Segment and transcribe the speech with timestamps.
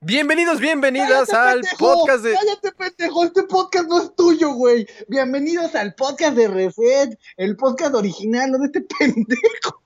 [0.00, 1.76] Bienvenidos, bienvenidas ¡Cállate, al pendejo!
[1.78, 2.32] podcast de.
[2.34, 4.86] Cállate, pendejo, este podcast no es tuyo, güey.
[5.08, 9.82] Bienvenidos al podcast de Reset, el podcast original, no de este pendejo.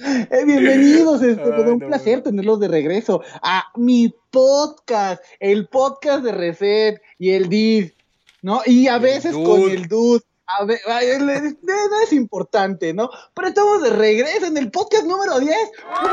[0.00, 6.24] Eh, bienvenidos, este, Ay, un no, placer tenerlos de regreso a mi podcast, el podcast
[6.24, 7.94] de Reset y el DIV,
[8.42, 8.60] ¿no?
[8.66, 9.44] Y a veces dude.
[9.44, 10.22] con el dude.
[10.46, 13.08] A ver, no es importante, ¿no?
[13.34, 15.56] Pero estamos de regreso en el podcast número 10.
[15.56, 16.06] ¡Uh!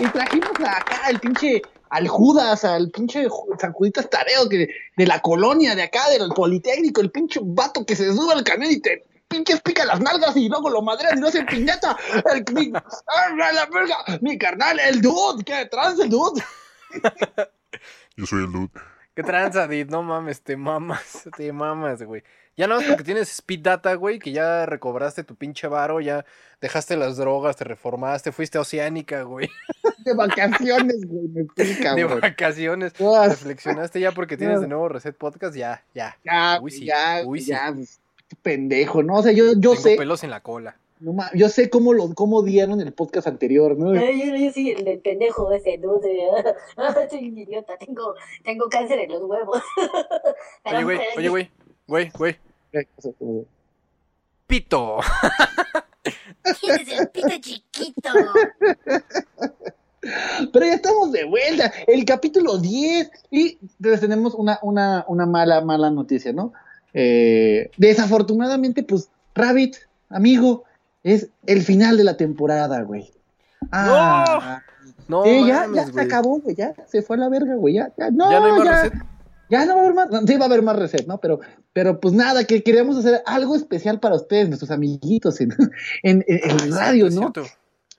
[0.00, 0.04] ¡Uh!
[0.04, 3.26] Y trajimos acá al pinche, al Judas, al pinche
[3.58, 7.96] San Juditas Tareo que, de la colonia de acá, del Politécnico, el pinche vato que
[7.96, 11.20] se sube al camión y te pinches pica las nalgas y luego lo madrean y
[11.22, 11.96] no se piñata.
[12.32, 13.96] El, mi, ¡Ah, la verga!
[14.20, 16.42] Mi carnal, el dude, ¿qué trans el dude?
[18.16, 18.70] Yo soy el dude.
[19.18, 19.88] ¿Qué tranza, Did?
[19.90, 22.22] No mames, te mamas, te mamas, güey.
[22.56, 26.24] Ya no es porque tienes speed data, güey, que ya recobraste tu pinche varo, ya
[26.60, 29.50] dejaste las drogas, te reformaste, fuiste a Oceánica, güey,
[30.04, 32.20] De vacaciones, güey, me pica, de güey.
[32.20, 32.92] vacaciones.
[32.96, 36.16] Reflexionaste ya porque tienes de nuevo Reset Podcast, ya, ya.
[36.24, 37.50] Ya, Uy, sí, ya, uy, sí.
[37.50, 37.98] ya, pues,
[38.40, 39.16] pendejo, ¿no?
[39.16, 40.76] O sea, yo, yo Tengo sé, pelos en la cola.
[41.00, 43.90] No ma- yo sé cómo lo, cómo dieron el podcast anterior, ¿no?
[43.98, 46.18] Ay, yo, yo soy el, pendejo ese, dude.
[47.10, 49.62] soy un idiota, tengo, tengo cáncer en los huevos.
[50.64, 51.50] Oye, güey, oye, güey,
[51.86, 52.36] güey, güey.
[54.46, 54.98] Pito.
[56.60, 58.10] Tienes el pito chiquito.
[60.52, 65.60] Pero ya estamos de vuelta, el capítulo 10 y les tenemos una, una, una mala,
[65.60, 66.52] mala noticia, ¿no?
[66.94, 69.76] Eh, desafortunadamente, pues, Rabbit,
[70.08, 70.64] amigo,
[71.14, 73.10] es el final de la temporada, güey.
[73.72, 74.62] Ah,
[75.08, 76.04] No, sí, ya, mames, ya se güey.
[76.04, 78.52] acabó, güey, ya se fue a la verga, güey, ya, ya, no, ¿Ya no hay
[78.52, 78.92] más ya, Reset?
[79.50, 81.18] ya no va a haber más, sí va a haber más reset, ¿no?
[81.20, 81.40] Pero,
[81.72, 85.50] pero pues nada, que queríamos hacer algo especial para ustedes, nuestros amiguitos en,
[86.02, 87.32] en, en- en Ah, radio, ¿no?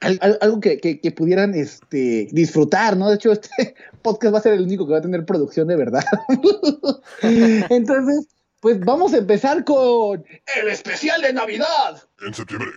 [0.02, 3.10] Al- al- algo que, que- que pudieran este, disfrutar, ¿no?
[3.10, 5.76] De hecho, este podcast va a ser el único que va a tener producción de
[5.76, 6.04] verdad.
[7.22, 8.28] Entonces,
[8.62, 10.24] pues vamos a empezar con
[10.62, 12.02] el especial de Navidad.
[12.26, 12.70] En septiembre.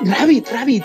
[0.00, 0.84] Rabbit, Rabbit,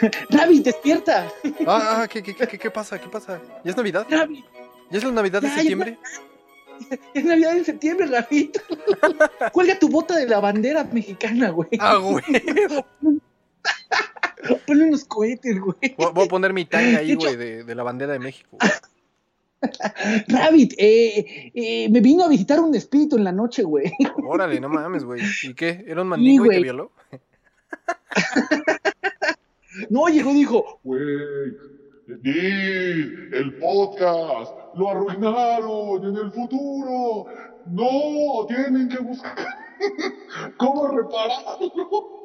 [0.30, 1.28] Rabbit, despierta.
[1.66, 3.00] Ah, ah, ¿qué, qué, qué, qué pasa?
[3.00, 3.40] ¿Qué pasa?
[3.64, 4.06] ¿Ya es Navidad?
[4.08, 4.44] Rabbit,
[4.90, 5.98] ¿Ya es la Navidad de Ya, ya septiembre?
[7.14, 8.58] es Navidad en septiembre, Rabbit.
[9.52, 11.70] Cuelga tu bota de la bandera mexicana, güey.
[11.78, 12.24] Ah, güey.
[14.66, 15.94] Ponle unos cohetes, güey.
[15.96, 18.58] Voy a poner mi tanga ahí, güey, de, de la bandera de México.
[20.28, 23.92] Rabbit, eh, eh, me vino a visitar un espíritu en la noche, güey.
[24.26, 25.22] Órale, no mames, güey.
[25.42, 25.84] ¿Y qué?
[25.86, 26.92] ¿Era un mandingo y te violó?
[29.88, 31.02] No, llegó, dijo, Güey,
[33.32, 37.26] el podcast, lo arruinaron en el futuro.
[37.66, 39.36] No, tienen que buscar
[40.56, 42.20] cómo repararlo.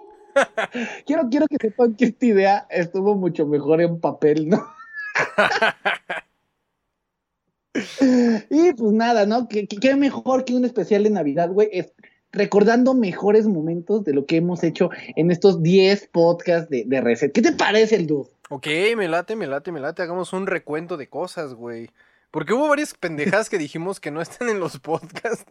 [1.05, 4.65] Quiero, quiero que sepan que esta idea estuvo mucho mejor en papel, ¿no?
[8.01, 9.47] Y pues nada, ¿no?
[9.47, 11.69] ¿Qué, qué- mejor que un especial de Navidad, güey?
[11.71, 11.93] Es
[12.31, 17.31] recordando mejores momentos de lo que hemos hecho en estos 10 podcasts de, de Reset.
[17.31, 18.29] ¿Qué te parece el dude?
[18.49, 18.67] Ok,
[18.97, 20.01] me late, me late, me late.
[20.01, 21.89] Hagamos un recuento de cosas, güey.
[22.31, 25.45] Porque hubo varias pendejadas que dijimos que no están en los podcasts.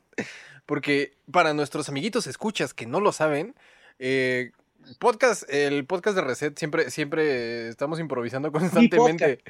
[0.66, 3.54] Porque para nuestros amiguitos escuchas que no lo saben,
[3.98, 4.50] eh,
[4.98, 9.40] podcast, el podcast de Reset siempre, siempre estamos improvisando constantemente.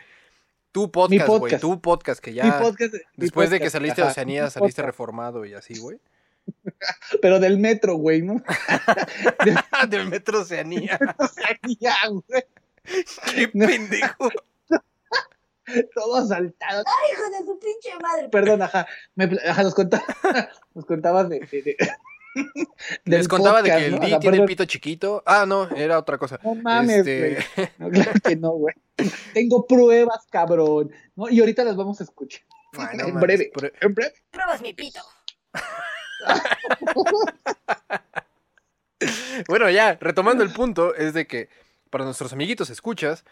[0.74, 4.50] Tu podcast, güey, tu podcast que Mi ya mi después de que saliste de Oceanía
[4.50, 4.86] saliste podcast.
[4.86, 5.98] reformado y así, güey.
[7.22, 8.42] Pero del metro, güey, ¿no?
[9.88, 10.98] Del Metro Oceanía.
[11.78, 12.44] ya, güey.
[13.36, 13.66] Qué No.
[13.68, 14.28] pendejo.
[15.94, 16.82] Todo asaltado.
[16.84, 18.28] Ay, hijo de su pinche madre.
[18.30, 18.86] Perdón, ajá.
[19.14, 20.04] Me, ajá, nos, contaba,
[20.74, 21.38] nos contabas de.
[21.38, 21.76] de- de-
[23.04, 24.06] Les contaba podcast, de que el ¿no?
[24.06, 25.22] D tiene el pito chiquito.
[25.26, 26.38] Ah, no, era otra cosa.
[26.42, 27.68] No mames, Este, güey.
[27.78, 28.74] No, claro que no, güey.
[29.32, 30.90] Tengo pruebas, cabrón.
[31.16, 31.28] ¿no?
[31.30, 32.42] Y ahorita las vamos a escuchar.
[32.76, 33.50] Ay, no en mames, breve.
[33.54, 34.14] pero- En breve.
[34.30, 35.00] Pruebas mi pito.
[39.48, 41.48] Bueno, ya, retomando el punto, es de que
[41.90, 43.24] para nuestros amiguitos escuchas,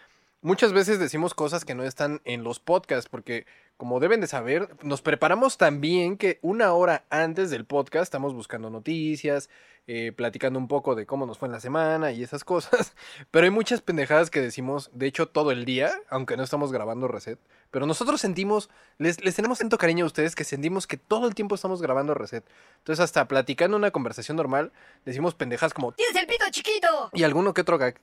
[0.42, 3.46] muchas veces decimos cosas que no están en los podcasts, porque
[3.82, 8.70] como deben de saber, nos preparamos también que una hora antes del podcast estamos buscando
[8.70, 9.50] noticias,
[9.88, 12.94] eh, platicando un poco de cómo nos fue en la semana y esas cosas,
[13.32, 17.08] pero hay muchas pendejadas que decimos, de hecho, todo el día, aunque no estamos grabando
[17.08, 17.40] Reset,
[17.72, 21.34] pero nosotros sentimos, les, les tenemos tanto cariño a ustedes que sentimos que todo el
[21.34, 22.44] tiempo estamos grabando Reset.
[22.78, 24.70] Entonces, hasta platicando una conversación normal,
[25.04, 27.10] decimos pendejadas como, Tienes el pito chiquito.
[27.12, 28.00] y alguno que otro gag.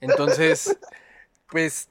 [0.00, 0.76] Entonces,
[1.46, 1.88] pues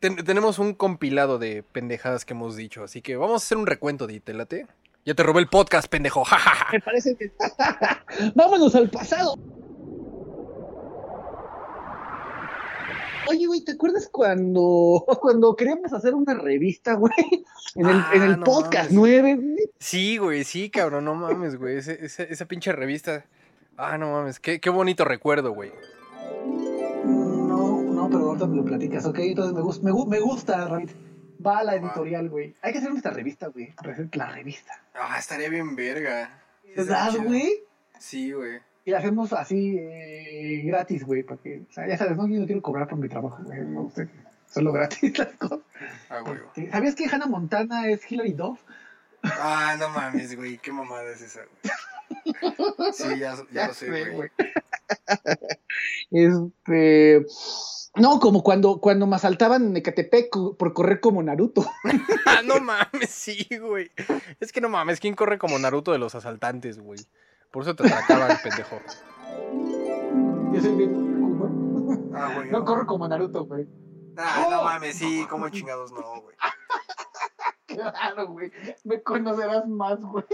[0.00, 3.66] ten- tenemos un compilado de pendejadas que hemos dicho, así que vamos a hacer un
[3.66, 4.66] recuento Itelate.
[5.06, 6.24] Ya te robé el podcast, pendejo.
[6.72, 7.32] Me parece que.
[8.34, 9.36] Vámonos al pasado.
[13.28, 17.12] Oye, güey, ¿te acuerdas cuando, cuando queríamos hacer una revista, güey?
[17.76, 19.10] En el, Ah, en el no podcast mames.
[19.22, 19.70] 9, güey.
[19.78, 21.76] Sí, güey, sí, cabrón, no mames, güey.
[21.78, 23.24] Ese- ese- esa pinche revista.
[23.76, 25.70] Ah, no mames, qué, qué bonito recuerdo, güey.
[28.10, 29.18] Pero ahorita me lo platicas, ¿ok?
[29.20, 30.90] Entonces me, gusta, me, gu- me gusta, Ramit.
[31.44, 32.54] Va a la editorial, güey.
[32.62, 33.72] Hay que hacer nuestra revista, güey.
[34.12, 34.72] La revista.
[34.94, 36.38] Ah, estaría bien verga.
[36.76, 37.62] ¿Verdad, güey?
[37.98, 38.58] Sí, güey.
[38.84, 42.40] Y la hacemos así eh, gratis, güey, para que, o sea, ya sabes, no, yo
[42.40, 43.60] no quiero cobrar por mi trabajo, güey,
[44.48, 45.60] solo gratis las cosas.
[46.08, 46.38] Ah, güey.
[46.54, 48.58] Sí, ¿Sabías que Hannah Montana es Hilary Duff?
[49.22, 51.56] Ah, no mames, güey, qué mamada es esa, güey.
[52.92, 54.30] Sí, ya, ya lo sé, güey.
[56.10, 57.24] este,
[57.96, 61.66] no, como cuando, cuando me asaltaban en Ecatepec por correr como Naruto.
[62.26, 63.90] Ah, no mames, sí, güey.
[64.38, 67.00] Es que no mames, ¿quién corre como Naruto de los asaltantes, güey?
[67.50, 68.78] Por eso te atracaban, pendejo.
[70.52, 71.50] Yo soy bien Kuma.
[72.14, 72.50] Ah, güey.
[72.50, 73.66] No corro como Naruto, güey.
[74.16, 76.36] Ah, no mames, sí, como chingados no, güey.
[77.92, 78.50] Claro, güey.
[78.84, 80.24] Me conocerás más, güey.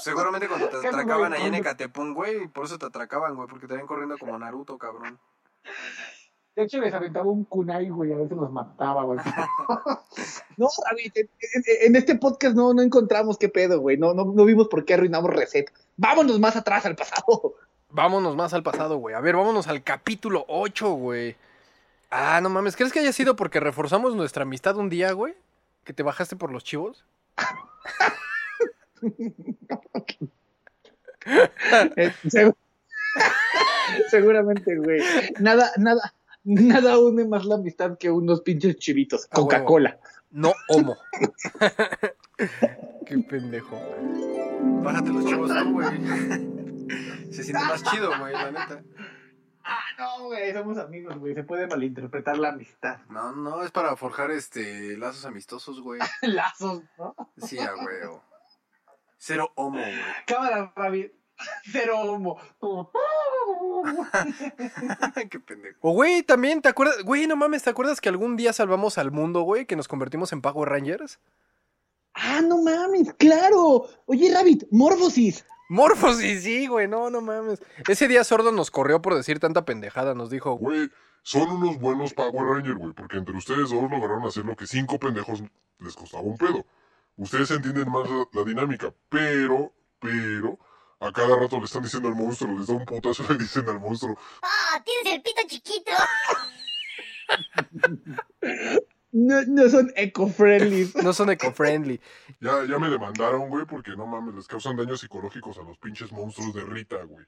[0.00, 1.54] Seguramente cuando te atracaban ahí en.
[1.54, 5.18] Ecatepún, güey, por eso te atracaban, güey, porque te ven corriendo como Naruto, cabrón.
[6.54, 9.18] De hecho, les aventaba un kunai, güey, a veces los mataba, güey.
[10.58, 11.28] no, David, en,
[11.80, 13.96] en- este podcast no, no encontramos qué pedo, güey.
[13.96, 15.74] No, no, no vimos por qué arruinamos recetas.
[15.96, 17.54] Vámonos más atrás al pasado.
[17.88, 19.14] Vámonos más al pasado, güey.
[19.14, 21.36] A ver, vámonos al capítulo 8, güey.
[22.10, 25.34] Ah, no mames, ¿crees que haya sido porque reforzamos nuestra amistad un día, güey?
[25.84, 27.04] ¿Que te bajaste por los chivos?
[31.96, 32.54] Eh, seg-
[34.10, 35.00] Seguramente, güey.
[35.38, 36.14] Nada, nada,
[36.44, 39.26] nada une más la amistad que unos pinches chivitos.
[39.30, 39.48] A huevo.
[39.48, 39.98] Coca-Cola.
[40.30, 40.96] No homo.
[43.06, 43.78] Qué pendejo.
[44.82, 45.88] Bájate los chivos tú, güey.
[47.30, 48.82] Se siente más chido, güey, la neta.
[49.64, 51.34] Ah, no, güey, somos amigos, güey.
[51.34, 52.98] Se puede malinterpretar la amistad.
[53.08, 56.00] No, no, es para forjar este lazos amistosos, güey.
[56.22, 57.14] Lazos, ¿no?
[57.36, 57.96] Sí, a güey.
[59.18, 59.94] Cero homo, güey.
[60.26, 61.12] Cámara, Ravi.
[61.70, 62.40] Cero homo.
[65.30, 65.78] Qué pendejo.
[65.80, 67.02] O, güey, también, ¿te acuerdas?
[67.02, 69.66] Güey, no mames, ¿te acuerdas que algún día salvamos al mundo, güey?
[69.66, 71.18] Que nos convertimos en Power Rangers.
[72.14, 73.88] Ah, no mames, claro.
[74.06, 75.46] Oye, Rabbit, Morbosis.
[75.72, 77.62] Morphosis, sí, güey, no, no mames.
[77.88, 80.14] Ese día Sordo nos corrió por decir tanta pendejada.
[80.14, 80.90] Nos dijo, Güey,
[81.22, 84.98] son unos buenos Power Rangers, güey, porque entre ustedes dos lograron hacer lo que cinco
[84.98, 85.42] pendejos
[85.78, 86.66] les costaba un pedo.
[87.16, 90.58] Ustedes entienden más la, la dinámica, pero, pero,
[91.00, 93.66] a cada rato le están diciendo al monstruo, les da un putazo y le dicen
[93.66, 95.92] al monstruo, Ah, tienes el pito chiquito.
[99.12, 100.90] No, no son eco-friendly.
[101.04, 102.00] no son eco-friendly.
[102.40, 106.10] ya, ya me demandaron, güey, porque no mames, les causan daños psicológicos a los pinches
[106.10, 107.24] monstruos de Rita, güey.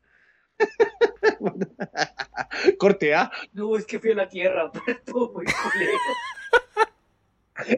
[2.78, 3.30] Corte A.
[3.52, 5.98] No, es que fui a la tierra, pero estuvo muy culero.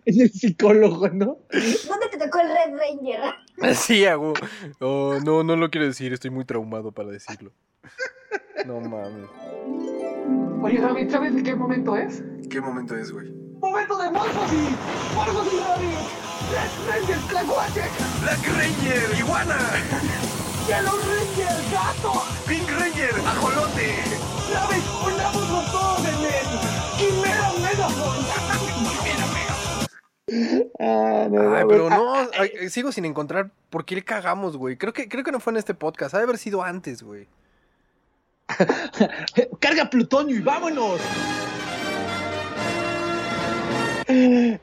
[0.04, 1.38] Es el psicólogo, ¿no?
[1.50, 3.74] ¿Dónde te tocó el Red Ranger?
[3.74, 4.34] Sí, hago.
[4.80, 7.52] Oh, no, no lo quiero decir, estoy muy traumado para decirlo.
[8.66, 9.28] No mames.
[10.62, 12.22] Oye, Rabbit, ¿sabes de qué momento es?
[12.48, 13.45] ¿Qué momento es, güey?
[13.66, 14.10] ¡Momento de!
[14.10, 15.98] ¡Morbosis, Rabbit!
[16.52, 17.82] ¡Red Ranger, Tlacuache!
[18.22, 19.58] Black Ranger, iguana,
[20.68, 22.22] ¡Yellow Ranger, gato!
[22.46, 23.96] Pink Ranger, ajolote.
[24.54, 26.46] ¡Rabbit, unámonos todos en el
[26.96, 28.26] Quimera Megaphone!
[30.78, 34.76] Ah, no, Ay, no, pero ah, no, sigo sin encontrar por qué le cagamos, güey.
[34.76, 37.26] Creo que, creo que no fue en este podcast, ha de haber sido antes, güey.
[39.58, 41.00] ¡Carga plutonio y vámonos!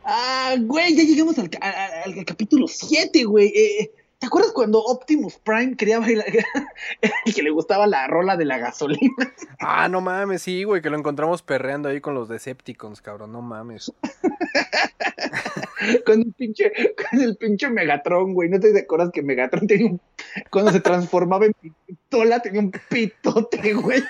[0.05, 3.47] Ah, güey, ya llegamos al, ca- a- al capítulo 7, güey.
[3.55, 6.25] Eh, ¿Te acuerdas cuando Optimus Prime quería bailar?
[7.25, 9.33] y que le gustaba la rola de la gasolina.
[9.59, 13.41] Ah, no mames, sí, güey, que lo encontramos perreando ahí con los Decepticons, cabrón, no
[13.41, 13.91] mames.
[16.05, 16.71] con el pinche,
[17.11, 18.47] con el pinche Megatron, güey.
[18.49, 20.01] ¿No te acuerdas que Megatron tenía un.
[20.49, 21.53] Cuando se transformaba en
[21.85, 24.01] pistola, tenía un pitote, güey?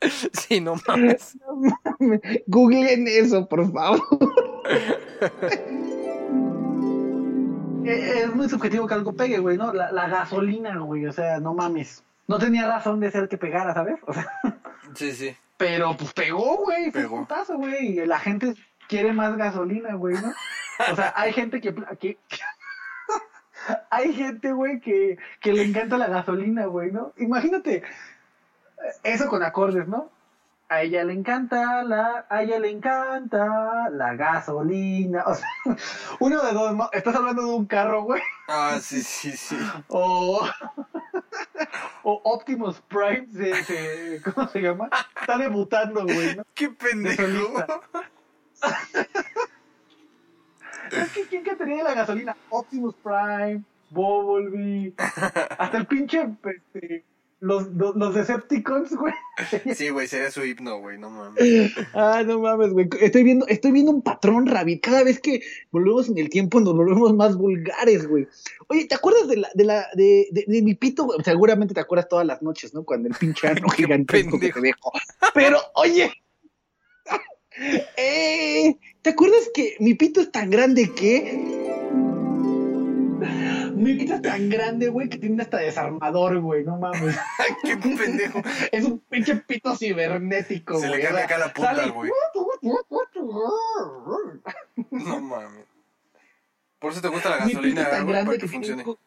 [0.32, 1.36] Sí, no mames.
[2.46, 4.00] Googleen eso, por favor.
[7.84, 9.72] Eh, es muy subjetivo que algo pegue, güey, ¿no?
[9.72, 12.04] La, la gasolina, güey, o sea, no mames.
[12.26, 13.96] No tenía razón de ser que pegara, ¿sabes?
[14.06, 14.26] O sea,
[14.94, 15.34] Sí, sí.
[15.56, 17.16] pero pues pegó, güey, fue Pegó.
[17.16, 18.54] un putazo, güey, y la gente
[18.88, 20.32] quiere más gasolina, güey, ¿no?
[20.92, 21.74] O sea, hay gente que...
[21.98, 22.18] que-
[23.90, 27.14] hay gente, güey, que, que le encanta la gasolina, güey, ¿no?
[27.16, 27.82] Imagínate
[29.02, 30.10] eso con acordes, ¿no?
[30.70, 35.24] A ella le encanta la, a ella le encanta la gasolina.
[35.26, 35.48] O sea,
[36.20, 36.90] uno de dos, ¿no?
[36.92, 38.20] estás hablando de un carro, güey.
[38.48, 39.56] Ah, sí, sí, sí.
[39.88, 40.46] O,
[42.02, 44.90] o Optimus Prime se, se- ¿cómo se llama?
[45.20, 46.44] Está debutando, güey, ¿no?
[46.54, 47.22] Qué pendejo.
[50.90, 52.36] Es que ¿quién que tenía la gasolina?
[52.48, 54.94] Optimus Prime, Bumblebee,
[55.58, 57.04] hasta el pinche, este,
[57.40, 59.14] los, los, los Decepticons, güey.
[59.74, 61.72] Sí, güey, sería su hipno, güey, no mames.
[61.94, 62.88] Ah, no mames, güey.
[63.00, 64.82] Estoy viendo, estoy viendo un patrón, Rabbit.
[64.82, 68.26] Cada vez que volvemos en el tiempo nos volvemos más vulgares, güey.
[68.66, 71.04] Oye, ¿te acuerdas de la, de la, de, de, de mi pito?
[71.04, 71.18] güey?
[71.24, 72.84] Seguramente te acuerdas todas las noches, ¿no?
[72.84, 74.60] Cuando el pinche ano gigantesco que pendejo.
[74.60, 74.92] te dejó.
[75.34, 76.12] Pero, oye.
[77.96, 81.77] Eh, ¿Te acuerdas que mi pito es tan grande que.
[83.78, 86.64] Mi pito es tan grande, güey, que tiene hasta desarmador, güey.
[86.64, 87.16] No mames.
[87.62, 88.42] Qué pendejo.
[88.72, 91.00] Es un pinche pito cibernético, Se güey.
[91.00, 92.10] le cambia O sea, acá la punta, güey.
[94.90, 95.64] No mames.
[96.78, 98.84] Por eso te gusta la gasolina, es tan güey, grande para que, que funcione.
[98.84, 98.98] tiene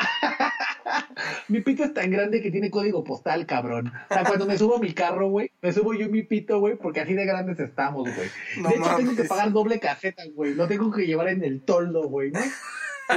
[1.48, 3.92] mi pito es tan grande que tiene código postal, cabrón.
[4.10, 6.76] O sea, cuando me subo a mi carro, güey, me subo yo mi pito, güey,
[6.76, 8.28] porque así de grandes estamos, güey.
[8.58, 10.54] No de hecho, tengo que pagar doble caseta, güey.
[10.54, 12.40] Lo tengo que llevar en el toldo, güey, ¿no?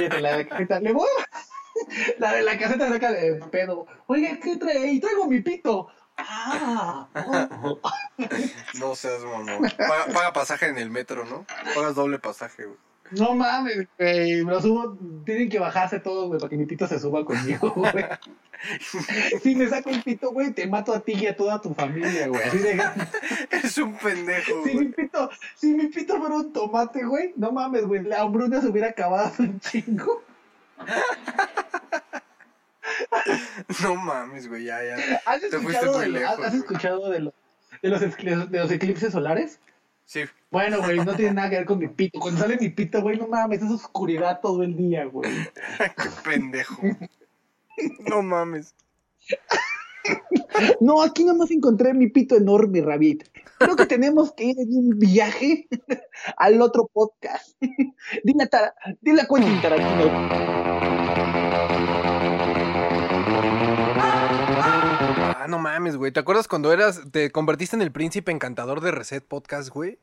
[0.00, 1.28] de la caseta, le voy a-
[2.18, 3.86] La de la caseta saca de pedo.
[4.06, 5.00] Oiga, ¿qué trae ahí?
[5.00, 5.88] Traigo mi pito.
[6.16, 7.08] Ah.
[7.26, 7.80] oh.
[8.78, 9.68] No seas mamón.
[9.76, 11.44] Paga, paga pasaje en el metro, ¿no?
[11.74, 12.78] Pagas doble pasaje, güey.
[13.18, 14.44] No mames, güey.
[14.44, 14.96] Me lo subo.
[15.24, 18.04] Tienen que bajarse todos, güey, para que mi pito se suba conmigo, güey.
[19.42, 22.28] Si me saco el pito, güey, te mato a ti y a toda tu familia,
[22.28, 22.42] güey.
[22.42, 22.80] Así de
[23.50, 24.88] Eres un pendejo, Si mi güey.
[24.92, 28.02] pito, si mi pito fuera un tomate, güey, no mames, güey.
[28.04, 30.22] La hambruna se hubiera acabado un chingo.
[33.82, 35.20] No mames, güey, ya, ya.
[35.26, 36.56] ¿Has Te fuiste escuchado, muy de, lo- lejos, has güey.
[36.58, 37.34] escuchado de, lo-
[37.82, 39.58] de, los, de los eclipses solares?
[40.04, 40.24] Sí.
[40.50, 42.20] Bueno, güey, no tiene nada que ver con mi pito.
[42.20, 45.30] Cuando sale mi pito, güey, no mames, es oscuridad todo el día, güey.
[45.78, 46.82] Qué pendejo.
[48.08, 48.74] No mames.
[50.80, 53.24] No, aquí nada más encontré mi pito enorme, Rabbit.
[53.58, 55.66] Creo que tenemos que ir en un viaje
[56.36, 57.56] al otro podcast.
[58.24, 61.03] Dile a Quentin Tarantino.
[65.54, 66.10] No mames, güey.
[66.10, 70.00] ¿Te acuerdas cuando eras, te convertiste en el príncipe encantador de Reset Podcast, güey?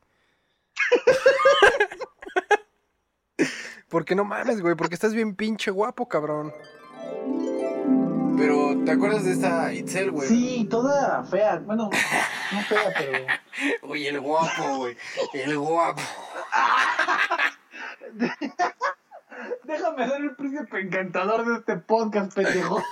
[3.90, 6.54] Porque no mames, güey, porque estás bien pinche guapo, cabrón.
[8.38, 10.26] Pero, ¿te acuerdas de esta Itzel, güey?
[10.26, 11.58] Sí, toda fea.
[11.58, 11.90] Bueno,
[12.52, 13.26] no fea, pero.
[13.92, 14.96] Uy, el guapo, güey.
[15.34, 16.00] El guapo.
[19.64, 22.82] Déjame ser el príncipe encantador de este podcast, pendejo.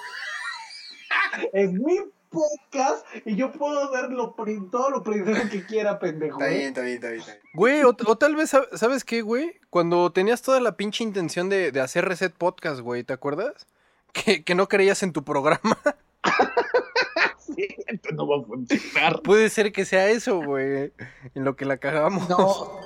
[1.54, 1.98] es mi
[2.30, 4.34] podcast y yo puedo ser lo,
[4.70, 6.38] todo lo princesa que quiera, pendejo.
[6.40, 6.56] Está ¿eh?
[6.56, 7.20] bien, está bien, está bien.
[7.20, 7.42] está bien.
[7.54, 9.52] Güey, o, o tal vez, sab- ¿sabes qué, güey?
[9.68, 13.66] Cuando tenías toda la pinche intención de, de hacer Reset Podcast, güey, ¿te acuerdas?
[14.12, 15.78] Que, que no creías en tu programa.
[17.38, 19.22] Sí, esto no va a funcionar.
[19.22, 20.92] Puede ser que sea eso, güey.
[21.34, 22.28] En lo que la cagamos.
[22.28, 22.78] No.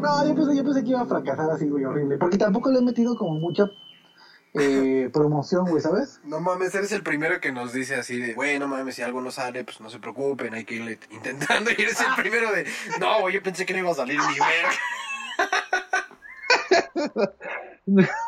[0.00, 2.16] No, yo pensé, yo pensé que iba a fracasar así, güey, horrible.
[2.18, 3.70] Porque tampoco le he metido como mucha
[4.54, 6.20] eh, promoción, güey, ¿sabes?
[6.24, 9.20] No mames, eres el primero que nos dice así de, güey, no mames, si algo
[9.20, 11.70] no sale, pues no se preocupen, hay que irle intentando.
[11.76, 12.64] Y eres el primero de,
[13.00, 14.38] no, güey, yo pensé que no iba a salir ni
[17.86, 18.12] verga.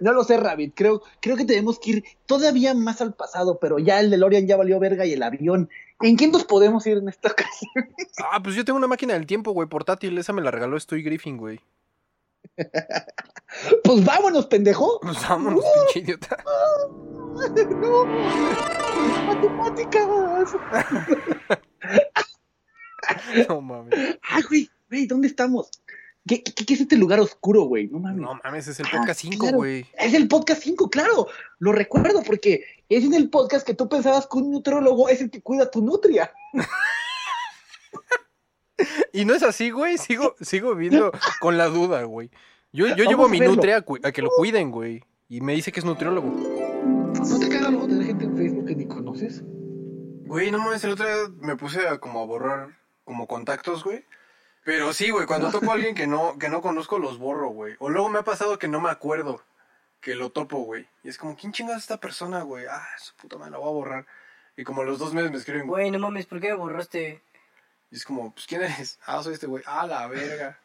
[0.00, 0.74] No lo sé, Rabbit.
[0.76, 4.56] Creo, creo que tenemos que ir todavía más al pasado, pero ya el DeLorean ya
[4.56, 5.68] valió verga y el avión.
[6.00, 7.90] ¿En quién nos podemos ir en esta ocasión?
[8.30, 10.16] Ah, pues yo tengo una máquina del tiempo, güey, portátil.
[10.18, 11.60] Esa me la regaló Estoy Griffin, güey.
[13.84, 14.98] Pues vámonos, pendejo.
[15.00, 16.42] Pues vámonos, pinche idiota.
[17.36, 18.06] No,
[19.26, 20.08] matemáticas.
[23.48, 24.18] No mames.
[24.28, 25.70] Ah, güey, güey, ¿dónde estamos?
[26.26, 27.88] ¿Qué, qué, qué es este lugar oscuro, güey?
[27.88, 28.22] No mames.
[28.22, 29.56] No mames, es el podcast 5, claro.
[29.58, 29.86] güey.
[29.98, 31.28] Es el podcast 5, claro.
[31.58, 35.30] Lo recuerdo porque es en el podcast que tú pensabas que un nutriólogo es el
[35.30, 36.32] que cuida tu nutria.
[39.12, 39.96] Y no es así, güey.
[39.96, 41.10] Sigo, sigo viendo
[41.40, 42.30] con la duda, güey.
[42.76, 43.54] Yo, yo llevo a mi verlo.
[43.54, 45.02] nutria a, que lo cuiden, güey.
[45.30, 46.28] Y me dice que es nutriólogo.
[46.28, 49.42] ¿No te caga luego tener gente en Facebook que ni conoces?
[50.26, 54.04] Güey, no mames, el otro día me puse a como a borrar como contactos, güey.
[54.62, 57.76] Pero sí, güey, cuando topo a alguien que no, que no conozco, los borro, güey.
[57.78, 59.40] O luego me ha pasado que no me acuerdo
[60.02, 60.86] que lo topo, güey.
[61.02, 62.66] Y es como, ¿quién chingas es esta persona, güey?
[62.70, 64.06] Ah, su puta madre, la voy a borrar.
[64.54, 65.84] Y como a los dos meses me escriben, güey.
[65.84, 67.22] Güey, no mames, ¿por qué me borraste?
[67.90, 68.98] Y es como, pues, ¿quién eres?
[69.06, 69.62] Ah, soy este güey.
[69.66, 70.60] Ah, la verga.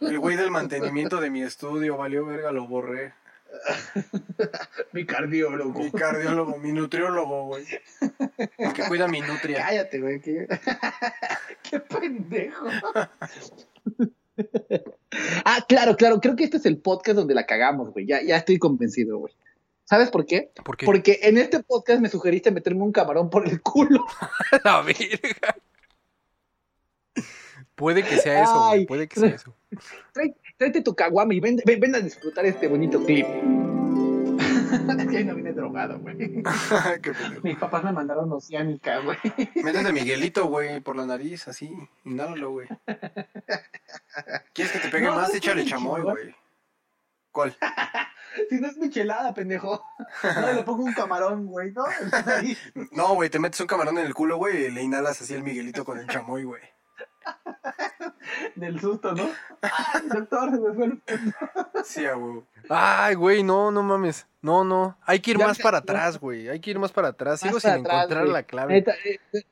[0.00, 3.14] El güey del mantenimiento de mi estudio, valió verga, lo borré.
[4.92, 5.78] Mi cardiólogo.
[5.78, 7.66] Mi cardiólogo, mi nutriólogo, güey.
[8.56, 9.58] El que cuida mi nutria.
[9.66, 10.20] Cállate, güey.
[10.20, 10.46] Qué,
[11.70, 12.66] qué pendejo.
[15.44, 16.20] ah, claro, claro.
[16.20, 18.06] Creo que este es el podcast donde la cagamos, güey.
[18.06, 19.34] Ya, ya estoy convencido, güey.
[19.84, 20.50] ¿Sabes por qué?
[20.64, 20.86] ¿Por qué?
[20.86, 24.06] Porque en este podcast me sugeriste meterme un camarón por el culo.
[24.64, 25.56] La verga.
[27.74, 28.86] Puede que sea eso, güey.
[28.86, 29.54] Puede que sea eso.
[30.58, 33.26] Tráete tu caguama y ven, ven, ven a disfrutar este bonito clip.
[35.16, 36.16] ahí no vine drogado, güey.
[37.42, 39.18] Mis papás me mandaron oceánica, güey.
[39.62, 41.74] Métete Miguelito, güey, por la nariz, así.
[42.04, 42.68] Inhálalo, güey.
[44.52, 45.28] ¿Quieres que te pegue No, más?
[45.30, 46.34] no, Échale chamoy, güey.
[47.30, 47.56] ¿Cuál?
[48.48, 49.82] Si no es michelada, pendejo.
[50.22, 51.84] No le pongo un camarón, güey, ¿no?
[52.92, 55.42] No, güey, te metes un camarón en el culo, güey, y le inhalas así el
[55.42, 56.62] Miguelito con el chamoy, güey.
[58.56, 59.24] Del susto, ¿no?
[59.62, 61.02] Ay, doctor, se me fue el...
[61.84, 62.44] Sí, a huevo.
[62.68, 64.26] Ay, güey, no, no mames.
[64.40, 64.96] No, no.
[65.06, 66.48] Hay que ir Ya más para ya- atrás, güey.
[66.48, 67.40] Hay que ir más para atrás.
[67.40, 68.32] Sigo Más sin atrás, encontrar güey.
[68.32, 68.74] la clave.
[68.74, 69.42] Neta, eh, eh,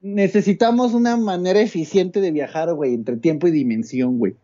[0.00, 4.36] necesitamos una manera eficiente de viajar, güey, entre tiempo y dimensión, güey.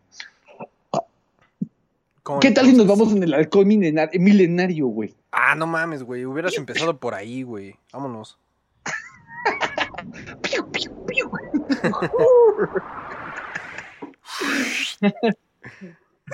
[2.23, 5.13] ¿Cómo ¿Qué tal si nos vamos en el alcohol milenar- milenario, güey?
[5.31, 6.25] Ah, no mames, güey.
[6.25, 7.75] Hubieras empezado por ahí, güey.
[7.93, 8.39] Vámonos.
[10.41, 11.31] Piu, piu, piu.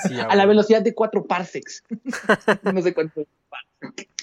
[0.07, 1.83] Sí, A la velocidad de 4 parsecs.
[2.63, 3.25] No sé cuánto.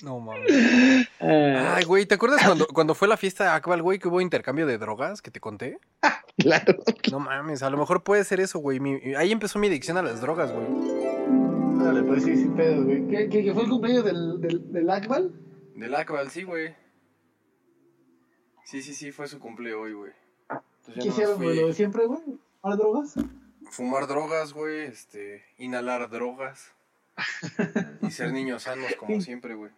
[0.03, 1.07] No mames.
[1.21, 4.21] Ah, Ay, güey, ¿te acuerdas cuando, cuando fue la fiesta de Aqual, güey, que hubo
[4.21, 5.79] intercambio de drogas que te conté?
[6.39, 6.77] claro.
[7.11, 8.81] No mames, a lo mejor puede ser eso, güey.
[8.81, 10.67] Mi- ahí empezó mi adicción a las drogas, güey.
[11.85, 13.07] Dale, pues sí, sin pedo, güey.
[13.09, 15.33] ¿Qué, qué, qué fue el cumpleaños del, del, del Akbal?
[15.75, 16.75] Del Aqual, sí, güey.
[18.65, 20.13] Sí, sí, sí, fue su cumple hoy, güey.
[20.89, 21.61] Entonces ya ¿Qué hicieron, güey?
[21.61, 22.21] ¿Lo de siempre, güey?
[22.63, 23.15] ¿Más drogas?
[23.71, 26.73] Fumar drogas, güey, este, inhalar drogas.
[28.03, 29.71] y ser niños sanos, como siempre, güey.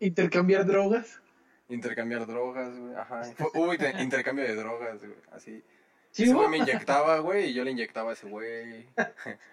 [0.00, 1.20] ¿Intercambiar drogas?
[1.68, 2.94] Intercambiar drogas, güey.
[2.94, 3.22] Ajá.
[3.54, 5.14] Hubo inter- intercambio de drogas, güey.
[5.32, 5.62] Así.
[6.10, 8.86] ¿Sí, ese güey me inyectaba, güey, y yo le inyectaba a ese güey.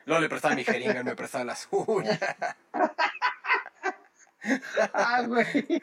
[0.05, 2.19] Luego le prestaba mi jeringa, él me prestaba la suya.
[4.93, 5.81] Ah, güey.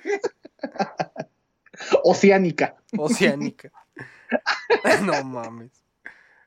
[2.05, 2.77] Oceánica.
[2.96, 3.70] Oceánica.
[5.05, 5.71] no mames.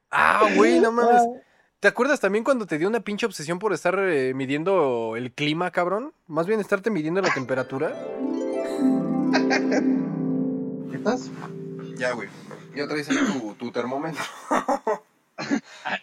[0.10, 1.22] Ah, güey, no mames.
[1.80, 5.72] ¿Te acuerdas también cuando te dio una pinche obsesión por estar eh, midiendo el clima,
[5.72, 6.14] cabrón?
[6.28, 7.94] Más bien estarte midiendo la temperatura.
[10.92, 11.32] ¿Qué estás?
[11.98, 12.30] Ya, güey.
[12.76, 14.22] Ya traes ahí tu, tu termómetro.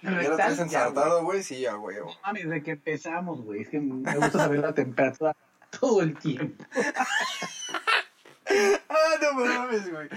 [0.02, 1.44] Ya lo traes ensartado, güey.
[1.44, 1.96] Sí, ya, güey.
[2.24, 3.62] Mami, desde que empezamos, güey.
[3.62, 5.36] Es que me gusta saber la temperatura
[5.80, 6.64] todo el tiempo.
[8.88, 10.08] Ah, no mames, güey.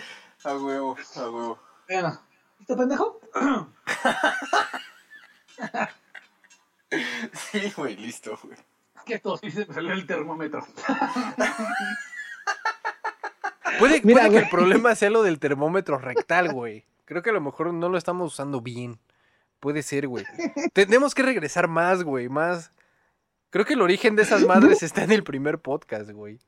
[0.43, 1.59] A huevo, a huevo.
[1.87, 2.19] Bueno,
[2.59, 3.19] ¿listo, pendejo?
[7.33, 8.57] Sí, güey, listo, güey.
[9.05, 10.65] Que se me salió el termómetro.
[13.79, 16.85] Puede, Mira, puede que el problema sea lo del termómetro rectal, güey.
[17.05, 18.99] Creo que a lo mejor no lo estamos usando bien.
[19.59, 20.25] Puede ser, güey.
[20.73, 22.71] Tenemos que regresar más, güey, más.
[23.49, 26.39] Creo que el origen de esas madres está en el primer podcast, güey.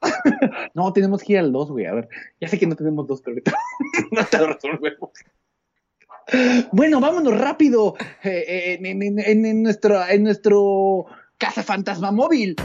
[0.74, 1.86] No, tenemos que ir al 2, güey.
[1.86, 2.08] A ver,
[2.40, 3.52] ya sé que no tenemos dos, pero ahorita
[4.10, 5.10] no te lo resolvemos.
[6.72, 11.06] Bueno, vámonos rápido eh, eh, en, en- en- en nuestro, en nuestro
[11.38, 12.56] casa fantasma móvil.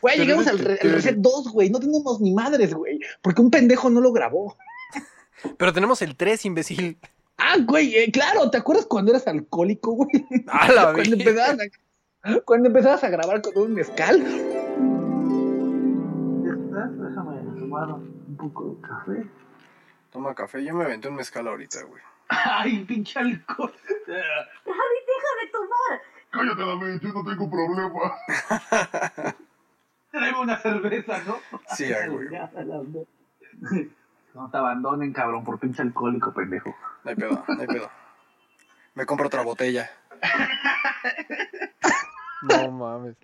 [0.00, 1.70] Güey, llegamos al, re- al reset 2, güey.
[1.70, 3.00] No tenemos ni madres, güey.
[3.22, 4.56] Porque un pendejo no lo grabó.
[5.56, 6.98] Pero tenemos el 3, imbécil.
[7.38, 8.50] Ah, güey, eh, claro.
[8.50, 10.10] ¿Te acuerdas cuando eras alcohólico, güey?
[10.48, 11.58] A la cuando, empezabas
[12.22, 14.22] a, cuando empezabas a grabar con un mezcal.
[16.78, 19.26] Déjame tomar un poco de café.
[20.10, 22.02] Toma café, yo me aventé un mezcal ahorita, güey.
[22.28, 23.72] Ay, pinche alcohol.
[24.06, 24.16] Javi,
[24.64, 26.00] deja de tomar.
[26.30, 28.14] Cállate, David, yo no tengo problema.
[30.10, 31.36] Tráeme una cerveza, ¿no?
[31.74, 32.28] Sí, ay, güey.
[34.34, 36.74] No te abandonen, cabrón, por pinche alcohólico, pendejo.
[37.04, 37.90] No hay pedo, no hay pedo.
[38.94, 39.90] Me compro otra botella.
[42.42, 43.16] No mames.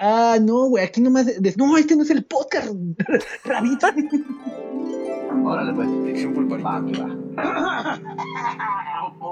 [0.00, 1.26] Ah, no, güey, aquí nomás.
[1.26, 2.68] des- No, este no es el podcast,
[3.44, 3.86] Rabito.
[5.44, 6.04] Órale, pues.
[6.04, 6.68] Dicción pulparita.
[6.68, 6.80] Va,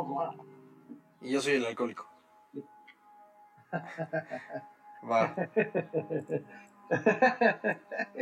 [0.02, 0.34] va.
[1.20, 2.06] Y yo soy el alcohólico.
[5.10, 5.34] Va.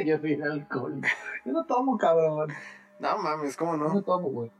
[0.06, 1.08] Yo soy el alcohólico.
[1.44, 2.50] Yo no tomo, cabrón.
[3.04, 4.02] No mames, ¿cómo No no?
[4.02, 4.50] tomo, güey.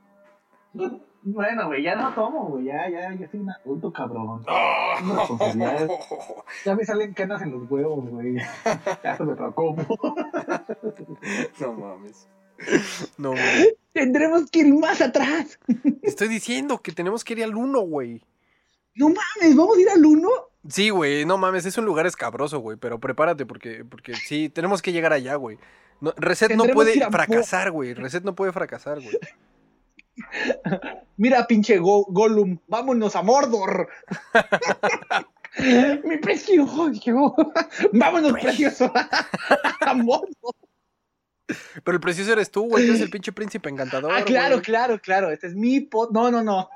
[1.22, 2.66] Bueno, güey, ya no tomo, güey.
[2.66, 4.44] Ya, ya, ya soy un adulto, cabrón.
[4.46, 5.00] Ah.
[5.02, 5.88] No.
[6.64, 8.36] Ya me salen canas en los huevos, güey.
[9.02, 10.14] Ya se me preocupo.
[11.58, 12.28] No mames.
[13.16, 13.74] No mames.
[13.94, 15.58] Tendremos que ir más atrás.
[16.02, 18.22] Estoy diciendo que tenemos que ir al 1, güey.
[18.94, 20.28] No mames, vamos a ir al 1.
[20.68, 24.82] Sí, güey, no mames, es un lugar escabroso, güey, pero prepárate porque, porque sí, tenemos
[24.82, 25.58] que llegar allá, güey.
[26.00, 27.94] No, Reset no puede fracasar, güey.
[27.94, 29.18] Reset no puede fracasar, güey.
[31.16, 33.88] Mira, pinche Go- Gollum, vámonos a Mordor.
[36.04, 36.90] Mi precioso.
[37.92, 38.92] Vámonos, precioso.
[39.80, 40.54] A Mordor.
[41.84, 44.10] Pero el precioso eres tú, güey, tú eres el pinche príncipe encantador.
[44.12, 44.62] Ah, claro, güey.
[44.64, 45.30] claro, claro.
[45.30, 46.10] Este es mi pod.
[46.10, 46.68] No, no, no.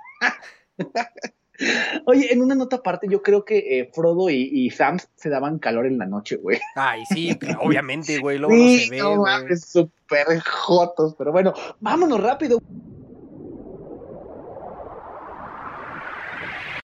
[2.06, 5.58] Oye, en una nota aparte, yo creo que eh, Frodo y, y Sam se daban
[5.58, 6.60] calor en la noche, güey.
[6.76, 11.14] Ay, sí, obviamente, güey, luego no se Sí, ve, no mames, súper jotos.
[11.18, 12.58] Pero bueno, vámonos rápido.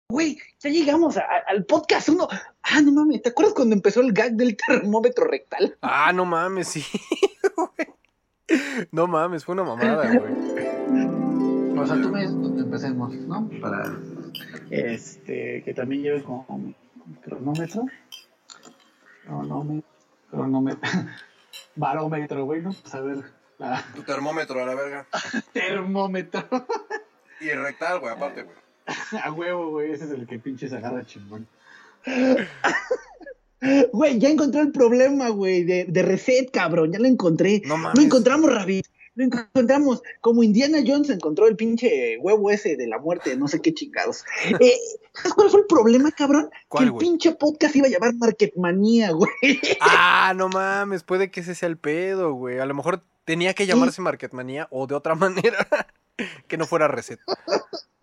[0.09, 2.27] Güey, ya llegamos a- a- al podcast uno.
[2.63, 5.77] Ah, no mames, ¿te acuerdas cuando empezó el gag del termómetro rectal?
[5.81, 6.83] Ah, no mames, sí,
[7.55, 8.87] güey.
[8.91, 11.77] No mames, fue una mamada, güey.
[11.77, 13.49] O sea, tú me dices donde empecemos, ¿no?
[13.61, 13.95] Para
[14.69, 16.75] este, que también lleve como un
[17.23, 17.85] cronómetro.
[19.23, 19.89] Cronómetro.
[20.29, 20.89] Cronómetro.
[21.75, 22.73] Barómetro, güey, ¿no?
[22.73, 23.23] Pues a ver,
[23.57, 25.07] la Tu termómetro a la verga.
[25.53, 26.47] termómetro.
[27.39, 28.57] Y rectal, güey, aparte, güey.
[29.21, 31.47] A huevo, güey, ese es el que pinche se agarra chingón.
[33.91, 37.61] Güey, ya encontré el problema, güey, de, de reset, cabrón, ya lo encontré.
[37.65, 37.97] No mames.
[37.97, 38.85] Lo encontramos, Rabbit.
[39.17, 40.03] Lo encontramos.
[40.21, 44.23] Como Indiana Jones encontró el pinche huevo ese de la muerte, no sé qué chingados.
[44.59, 44.77] Eh,
[45.13, 46.49] ¿Sabes cuál fue el problema, cabrón?
[46.67, 47.07] ¿Cuál, que el güey?
[47.07, 49.31] pinche podcast iba a llamar Marketmanía, güey.
[49.81, 52.59] Ah, no mames, puede que ese sea el pedo, güey.
[52.59, 55.67] A lo mejor tenía que llamarse Marketmanía o de otra manera
[56.47, 57.19] que no fuera Reset.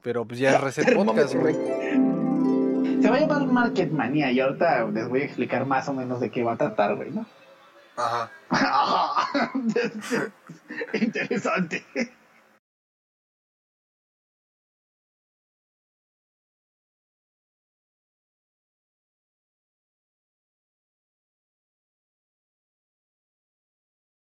[0.03, 1.55] Pero pues ya es Reset Podcast, güey.
[1.55, 6.31] Se va a llamar Marketmanía y ahorita les voy a explicar más o menos de
[6.31, 7.25] qué va a tratar, güey, ¿no?
[7.97, 8.31] Ajá.
[8.51, 9.53] Ajá.
[10.95, 11.85] Interesante.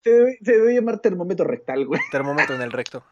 [0.04, 2.02] Se debe, se debe llamar termómetro rectal, güey.
[2.12, 3.04] Termómetro en el recto.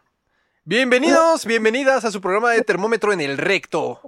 [0.63, 4.02] Bienvenidos, bienvenidas a su programa de termómetro en el recto.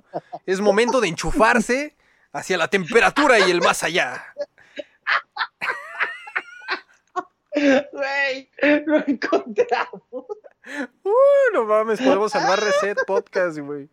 [0.45, 1.95] Es momento de enchufarse
[2.33, 4.25] hacia la temperatura y el más allá.
[7.55, 8.49] Güey,
[8.85, 10.03] lo encontramos.
[11.03, 13.89] Uh, no mames, podemos salvar Reset Podcast, güey.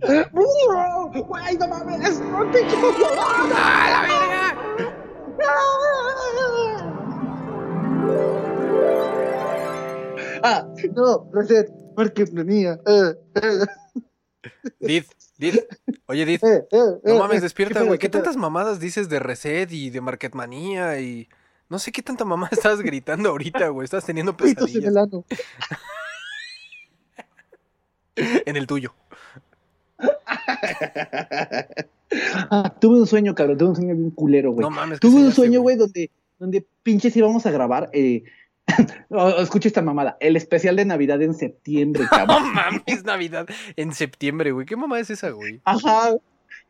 [0.00, 2.60] Güey, no mames, no te
[3.54, 4.42] ¡Ah, la verga!
[10.44, 12.80] Ah, no, reset, Marketmanía.
[12.86, 13.66] Eh, eh,
[14.80, 15.04] Did,
[15.38, 15.60] Did.
[16.06, 16.44] Oye, Did.
[16.44, 17.98] eh, eh, No eh, mames, despierta, güey.
[17.98, 18.22] ¿Qué pedo?
[18.22, 21.28] tantas mamadas dices de Reset y de Marketmanía y...
[21.72, 23.86] No sé qué tanta mamada estás gritando ahorita, güey.
[23.86, 25.24] Estás teniendo Pitos en el pesadillas ano.
[28.14, 28.94] en el tuyo.
[32.50, 34.60] Ah, tuve un sueño, cabrón, tuve un sueño bien culero, güey.
[34.60, 35.00] No mames.
[35.00, 37.88] ¿qué tuve un sueño, güey, donde, donde pinches íbamos a grabar.
[37.94, 38.24] Eh...
[39.38, 42.52] escucha esta mamada, el especial de Navidad en septiembre, No cabrón.
[42.52, 44.66] mames, Navidad en septiembre, güey.
[44.66, 45.62] ¿Qué mamá es esa, güey?
[45.64, 46.16] Ajá.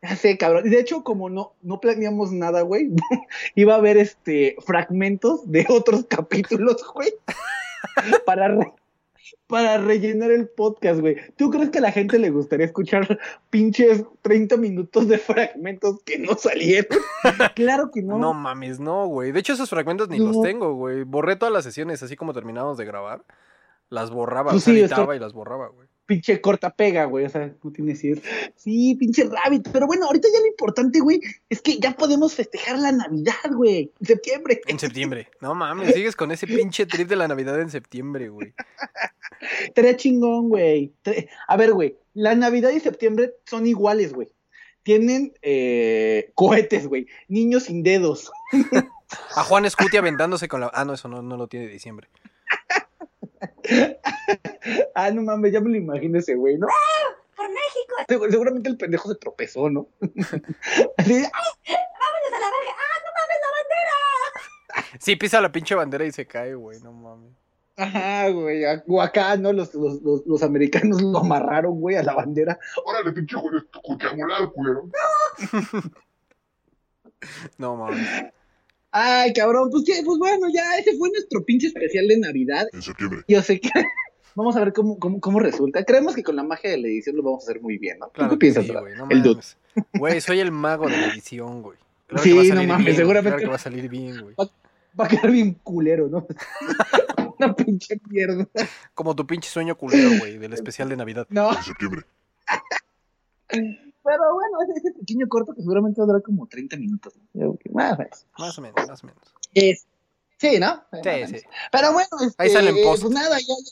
[0.03, 0.67] Ya sé, cabrón.
[0.67, 2.91] Y de hecho, como no, no planeamos nada, güey,
[3.55, 7.13] iba a haber este fragmentos de otros capítulos, güey.
[8.25, 8.73] Para, re-
[9.47, 11.17] para rellenar el podcast, güey.
[11.37, 16.17] ¿Tú crees que a la gente le gustaría escuchar pinches 30 minutos de fragmentos que
[16.17, 16.97] no salieron?
[17.55, 18.17] claro que no.
[18.17, 19.31] No mames, no, güey.
[19.31, 20.25] De hecho, esos fragmentos ni No.
[20.31, 21.03] los tengo, güey.
[21.03, 23.23] Borré todas las sesiones así como terminamos de grabar.
[23.89, 25.87] Las borraba, Pues sí, editaba y las borraba, güey.
[26.13, 27.25] Pinche corta pega, güey.
[27.25, 28.21] O sea, no tiene decir.
[28.55, 29.67] Sí, pinche rabbit.
[29.71, 33.91] Pero bueno, ahorita ya lo importante, güey, es que ya podemos festejar la Navidad, güey.
[33.99, 34.61] En septiembre.
[34.67, 35.27] En septiembre.
[35.41, 38.53] No mames, sigues con ese pinche trip de la Navidad en septiembre, güey.
[39.63, 40.93] Estaría chingón, güey.
[41.47, 44.29] A ver, güey, la Navidad y septiembre son iguales, güey.
[44.83, 47.07] Tienen eh, cohetes, güey.
[47.27, 48.31] Niños sin dedos.
[49.35, 50.71] A Juan Escuti aventándose con la.
[50.73, 52.09] Ah, no, eso no, no lo tiene diciembre.
[54.95, 56.67] Ah, no mames, ya me lo imagino ese güey, ¿no?
[57.35, 57.95] ¡Por México!
[58.07, 59.87] Segu- Seguramente el pendejo se tropezó, ¿no?
[60.01, 61.27] Así, ¡Vámonos
[62.31, 62.73] a la verga!
[62.77, 64.97] ¡Ah, no mames, la bandera!
[64.99, 66.79] Sí, pisa la pinche bandera y se cae, güey.
[66.81, 67.31] No mames.
[67.75, 68.63] Ajá, güey.
[68.87, 69.51] O acá, ¿no?
[69.51, 72.57] Los, los, los, los americanos lo amarraron, güey, a la bandera.
[72.85, 74.89] Órale, pinche güey, es tu triangular, culero.
[77.57, 78.07] No mames.
[78.95, 80.01] Ay, cabrón, pues, ¿qué?
[80.05, 82.67] pues bueno, ya ese fue nuestro pinche especial de Navidad.
[82.71, 83.21] En septiembre.
[83.27, 83.69] Yo sé que
[84.35, 85.83] vamos a ver cómo, cómo, cómo resulta.
[85.83, 88.05] Creemos que con la magia de la edición lo vamos a hacer muy bien, ¿no?
[88.07, 88.95] ¿Tú Claro ¿Qué que piensas, sí, güey.
[88.95, 89.41] No el dude?
[89.95, 91.77] Güey, soy el mago de la edición, güey.
[92.05, 94.35] Claro Sí, no mames, bien, seguramente- Claro que va a salir bien, güey.
[94.37, 96.27] Va a quedar bien culero, ¿no?
[97.39, 98.47] Una pinche mierda.
[98.93, 101.25] Como tu pinche sueño culero, güey, del especial de Navidad.
[101.31, 102.01] No, En septiembre.
[104.03, 107.13] Pero bueno, ese, ese pequeño corto que seguramente va a durar como 30 minutos.
[107.33, 107.55] ¿no?
[107.71, 108.25] Más o menos.
[108.37, 109.21] Más o menos, más o menos.
[109.53, 109.85] Es-
[110.37, 110.83] sí, ¿no?
[110.91, 111.29] Sí, Más o menos.
[111.29, 111.37] sí.
[111.71, 113.03] Pero bueno, este, Ahí salen post.
[113.03, 113.45] Pues nada, ya.
[113.47, 113.63] ya-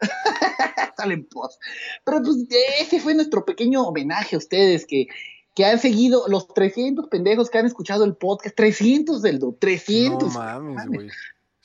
[0.96, 1.60] salen post.
[2.04, 2.36] Pero pues
[2.80, 5.06] ese fue nuestro pequeño homenaje a ustedes que,
[5.54, 8.54] que han seguido los 300 pendejos que han escuchado el podcast.
[8.56, 10.32] 300 del do, 300.
[10.32, 11.10] No mames, güey.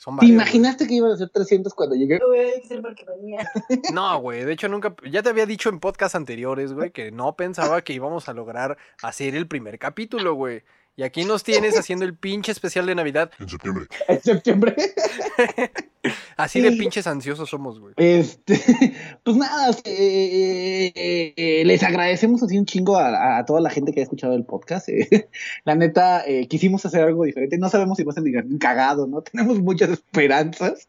[0.00, 2.18] Son ¿Te imaginaste que iban a ser 300 cuando llegué?
[2.26, 3.82] Güey, que.
[3.92, 4.46] No, güey.
[4.46, 4.96] De hecho, nunca.
[5.10, 8.78] Ya te había dicho en podcasts anteriores, güey, que no pensaba que íbamos a lograr
[9.02, 10.62] hacer el primer capítulo, güey.
[10.96, 13.30] Y aquí nos tienes haciendo el pinche especial de Navidad.
[13.38, 13.86] En septiembre.
[14.08, 14.74] En septiembre.
[16.36, 17.94] Así de pinches ansiosos somos, güey.
[17.96, 18.58] Este,
[19.24, 23.92] pues nada, eh, eh, eh, les agradecemos así un chingo a, a toda la gente
[23.92, 24.88] que ha escuchado el podcast.
[25.64, 27.58] La neta, quisimos hacer algo diferente.
[27.58, 29.22] No sabemos si va a ser divertido, cagado, ¿no?
[29.22, 30.88] Tenemos muchas esperanzas.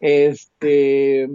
[0.00, 1.28] este,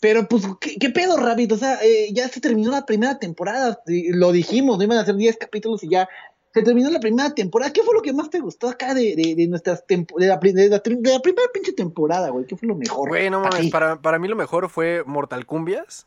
[0.00, 1.52] pero pues, ¿qué, qué pedo, Rabbit?
[1.52, 3.82] O sea, eh, ya se terminó la primera temporada.
[3.86, 6.08] Lo dijimos, no iban a ser 10 capítulos y ya
[6.56, 7.70] se terminó la primera temporada.
[7.72, 10.38] ¿Qué fue lo que más te gustó acá de, de, de nuestras tempo- de, la,
[10.38, 12.46] de, la, de la primera pinche temporada, güey?
[12.46, 13.10] ¿Qué fue lo mejor?
[13.10, 13.70] Güey, no mames.
[13.70, 16.06] Para, para mí lo mejor fue Mortal Cumbias.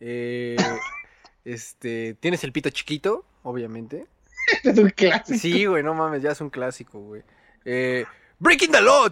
[0.00, 0.56] Eh,
[1.44, 2.14] este.
[2.18, 4.06] Tienes el pito chiquito, obviamente.
[4.64, 5.38] es un clásico.
[5.38, 7.22] Sí, güey, no mames, ya es un clásico, güey.
[7.64, 8.04] Eh,
[8.40, 9.08] Breaking the Law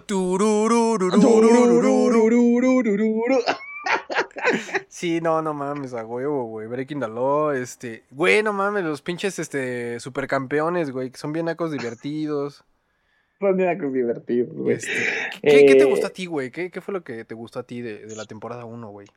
[4.87, 6.67] sí, no, no mames, a huevo, güey.
[6.67, 8.03] Breaking the Law, este.
[8.11, 12.63] Güey, no mames, los pinches este, supercampeones, güey, que son bien acos divertidos.
[13.39, 14.77] Son bien acos divertidos, güey.
[14.77, 14.91] Este,
[15.41, 16.51] ¿qué, te eh, gustó a ti, güey?
[16.51, 19.07] ¿Qué, fue lo que te gustó a ti de, la temporada 1, güey?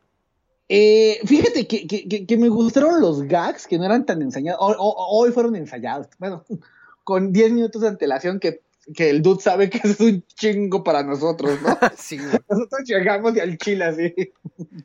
[0.68, 4.60] Eh, fíjate que, me gustaron los gags que no eran tan ensayados.
[4.60, 6.08] Hoy, hoy fueron ensayados.
[6.18, 6.44] Bueno,
[7.04, 8.60] con 10 minutos de antelación que
[8.94, 11.76] que el dude sabe que es un chingo para nosotros, ¿no?
[11.96, 12.38] Sí, güey.
[12.48, 14.14] Nosotros llegamos y al chile así.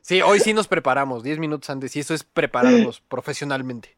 [0.02, 3.94] Sí, hoy sí nos preparamos, 10 minutos antes, y eso es prepararnos profesionalmente.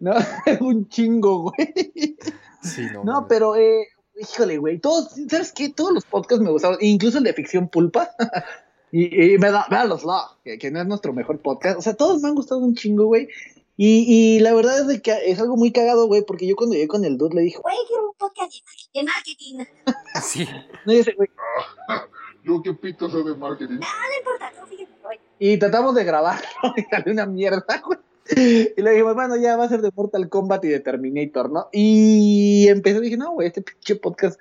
[0.00, 0.14] ¿No?
[0.46, 2.16] Es un chingo, güey.
[2.62, 3.04] Sí, no.
[3.04, 5.68] No, pero, eh, híjole, güey, todos, ¿sabes qué?
[5.68, 8.10] Todos los podcasts me gustaron, incluso el de ficción pulpa.
[8.92, 11.78] y, y me da, véanlos, no, que, que no es nuestro mejor podcast.
[11.78, 13.28] O sea, todos me han gustado un chingo, güey.
[13.76, 14.04] Y,
[14.36, 16.86] y la verdad es de que es algo muy cagado, güey, porque yo cuando llegué
[16.88, 18.52] con el dude le dije, Güey, quiero un podcast
[18.94, 19.58] de marketing.
[19.58, 19.64] No
[20.22, 20.46] Sí.
[20.86, 21.28] no, y ese, güey,
[22.44, 23.74] Yo qué pito sé de marketing.
[24.18, 24.92] importa, tú fíjate.
[25.02, 25.18] güey.
[25.38, 27.98] y tratamos de grabarlo y salió una mierda, güey.
[28.76, 31.68] Y le dijimos, bueno, ya va a ser de Mortal Kombat y de Terminator, ¿no?
[31.72, 34.40] Y empecé, dije, no, güey, este pinche podcast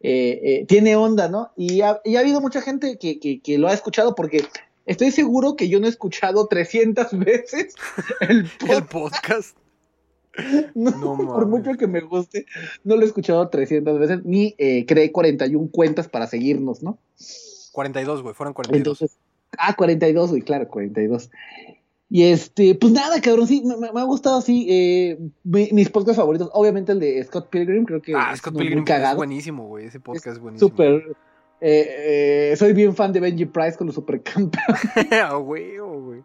[0.00, 1.52] eh, eh, tiene onda, ¿no?
[1.56, 4.44] Y ha, y ha habido mucha gente que, que, que lo ha escuchado porque
[4.86, 7.74] estoy seguro que yo no he escuchado 300 veces
[8.20, 9.56] el El podcast.
[10.74, 12.46] No, No por mucho que me guste,
[12.84, 16.98] no lo he escuchado 300 veces, ni eh, creé 41 cuentas para seguirnos, ¿no?
[17.72, 18.78] 42, güey, fueron 42.
[19.02, 19.18] Entonces,
[19.58, 21.30] ah, 42, güey, claro, 42.
[22.08, 26.48] Y este, pues nada, cabrón, sí, me, ha gustado así, eh, mi- mis podcasts favoritos,
[26.54, 29.66] obviamente el de Scott Pilgrim, creo que ah, es Scott muy Pilgrim es cagado, buenísimo,
[29.68, 29.86] güey.
[29.86, 30.68] Ese podcast es buenísimo.
[30.70, 31.14] súper,
[31.64, 34.80] eh, eh, soy bien fan de Benji Price con los supercampeones.
[35.24, 36.24] A huevo, güey.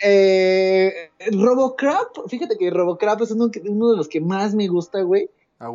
[0.00, 5.28] Eh, Robocrap, fíjate que Robocrap es uno, uno de los que más me gusta, güey.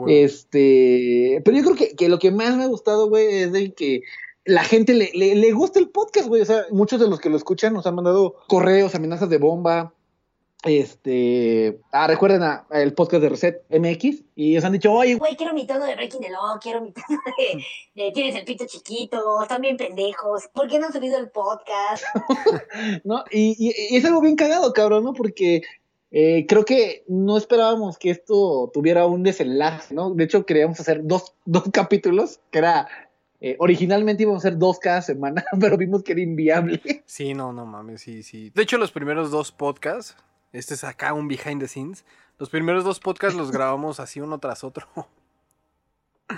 [0.08, 3.74] Este, pero yo creo que, que lo que más me ha gustado, güey, es de
[3.74, 4.04] que
[4.45, 6.41] la gente le, le, le gusta el podcast, güey.
[6.41, 9.93] O sea, muchos de los que lo escuchan nos han mandado correos, amenazas de bomba.
[10.63, 15.15] Este, ah, recuerden a, a el podcast de Reset MX y nos han dicho, oye,
[15.15, 17.19] Güey, quiero mi tono de Breaking the Law, quiero mi tono
[17.95, 20.47] de, de Tienes el pito chiquito, están bien pendejos.
[20.54, 22.04] ¿Por qué no han subido el podcast?
[23.04, 23.24] ¿no?
[23.32, 25.13] Y, y- y es algo bien cagado, cabrón, ¿no?
[25.13, 25.62] Porque
[26.12, 30.12] eh, creo que no esperábamos que esto tuviera un desenlace, ¿no?
[30.13, 32.88] De hecho, queríamos hacer dos, dos capítulos, que era,
[33.39, 36.82] eh, originalmente íbamos a hacer dos cada semana, pero vimos que era inviable.
[37.06, 38.52] Sí, no, no mames, sí, sí.
[38.54, 40.15] De hecho, los primeros dos podcasts,
[40.53, 42.05] este es acá un behind the scenes.
[42.37, 44.87] Los primeros dos podcasts los grabamos así uno tras otro.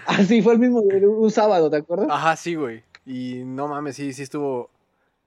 [0.07, 2.07] Así fue el mismo, un sábado, ¿te acuerdas?
[2.09, 2.83] Ajá, sí, güey.
[3.05, 4.71] Y no mames, sí, sí estuvo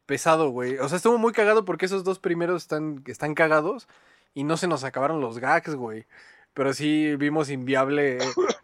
[0.07, 0.79] pesado, güey.
[0.79, 3.87] O sea, estuvo muy cagado porque esos dos primeros están, están cagados
[4.35, 6.07] y no se nos acabaron los gags, güey.
[6.57, 8.16] Pero sí vimos inviable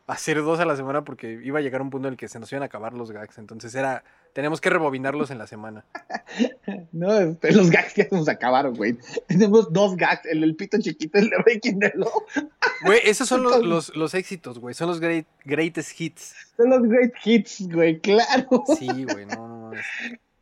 [0.07, 2.41] hacer dos a la semana porque iba a llegar un punto en el que se
[2.41, 3.37] nos iban a acabar los gags.
[3.37, 4.03] Entonces era,
[4.33, 5.85] tenemos que rebobinarlos en la semana.
[6.93, 8.97] No, este, los gags ya nos acabaron, güey.
[9.29, 12.25] Tenemos dos gags, el del pito chiquito, el de Breaking the Law.
[12.85, 14.75] Güey, esos son los, los, los éxitos, güey.
[14.75, 16.35] Son los great, greatest hits.
[16.57, 18.65] Son los great hits, güey, claro.
[18.77, 19.71] Sí, güey, no, no.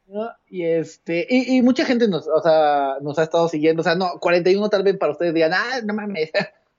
[0.07, 0.31] ¿no?
[0.49, 3.95] Y este, y, y mucha gente nos, o sea, nos ha estado siguiendo, o sea,
[3.95, 6.31] no, 41 tal vez para ustedes digan, ah, no mames,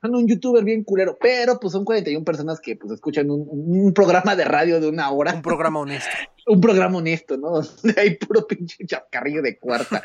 [0.01, 3.93] son un youtuber bien culero, pero pues son 41 personas que pues escuchan un, un
[3.93, 6.09] programa de radio de una hora, Un programa honesto.
[6.47, 7.61] un programa honesto, ¿no?
[7.61, 10.03] Donde hay puro pinche chascarrillo de cuarta.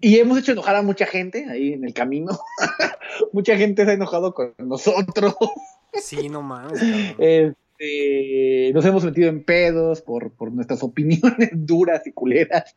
[0.00, 2.38] y hemos hecho enojar a mucha gente ahí en el camino.
[3.32, 5.34] mucha gente se ha enojado con nosotros.
[5.94, 6.80] Sí, no mames.
[6.80, 7.56] cabrón.
[7.78, 12.76] Este, nos hemos metido en pedos por, por nuestras opiniones duras y culeras,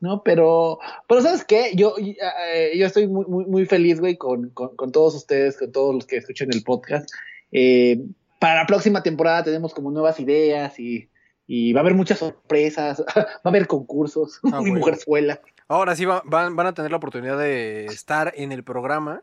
[0.00, 0.22] ¿no?
[0.22, 1.72] Pero, pero ¿sabes qué?
[1.74, 5.72] Yo, eh, yo estoy muy, muy, muy feliz, güey, con, con, con todos ustedes, con
[5.72, 7.10] todos los que escuchan el podcast.
[7.52, 8.00] Eh,
[8.38, 11.08] para la próxima temporada tenemos como nuevas ideas y,
[11.46, 15.40] y va a haber muchas sorpresas, va a haber concursos, Ah, mi mujerzuela.
[15.66, 19.20] Ahora sí va- van, van a tener la oportunidad de estar en el programa.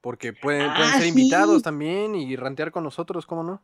[0.00, 1.08] Porque pueden, pueden Ah, ser sí.
[1.10, 3.62] invitados también y rantear con nosotros, ¿cómo no?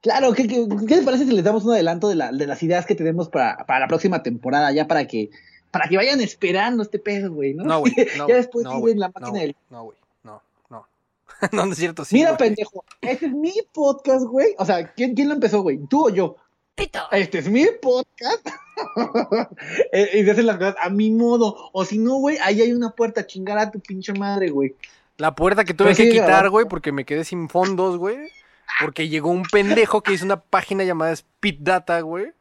[0.00, 2.62] Claro, ¿qué, qué, qué les parece si les damos un adelanto de, la, de las
[2.62, 5.30] ideas que tenemos para, para la próxima temporada, ya para que,
[5.70, 7.64] para que vayan esperando este pedo, güey, ¿no?
[7.64, 7.94] No, güey.
[8.16, 9.98] No, ya después no, siguen güey, la máquina del No, güey.
[10.24, 10.86] No, no.
[11.52, 12.16] no, no es cierto, sí.
[12.16, 14.54] Mira, pendejo, este es mi podcast, güey.
[14.58, 15.78] O sea, ¿quién, quién lo empezó, güey?
[15.86, 16.36] ¿Tú o yo?
[16.74, 17.00] Pito.
[17.10, 18.46] Este es mi podcast.
[19.92, 21.68] Eh, y se hacen las cosas a mi modo.
[21.74, 24.74] O si no, güey, ahí hay una puerta, chingar a tu pinche madre, güey.
[25.18, 28.30] La puerta que tuve Pero que quitar, güey, porque me quedé sin fondos, güey.
[28.80, 32.32] Porque llegó un pendejo que hizo una página llamada Speed Data, güey.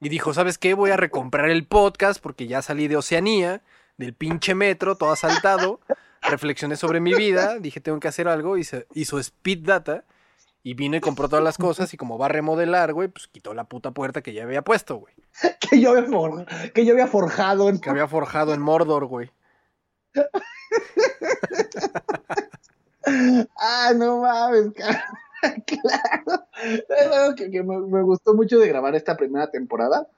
[0.00, 0.74] Y dijo, ¿sabes qué?
[0.74, 3.62] Voy a recomprar el podcast porque ya salí de Oceanía,
[3.96, 5.80] del pinche metro, todo asaltado.
[6.22, 8.56] Reflexioné sobre mi vida, dije, tengo que hacer algo.
[8.56, 10.04] Hizo, hizo Speed Data
[10.62, 11.92] y vino y compró todas las cosas.
[11.94, 14.96] Y como va a remodelar, güey, pues quitó la puta puerta que ya había puesto,
[14.96, 15.14] güey.
[15.70, 17.68] Que yo había, for- que yo había forjado.
[17.68, 19.30] en- Que había forjado en Mordor, güey.
[23.56, 25.04] Ah, no mames, cara.
[25.66, 26.46] claro.
[26.62, 30.08] Es algo que, que me, me gustó mucho de grabar esta primera temporada.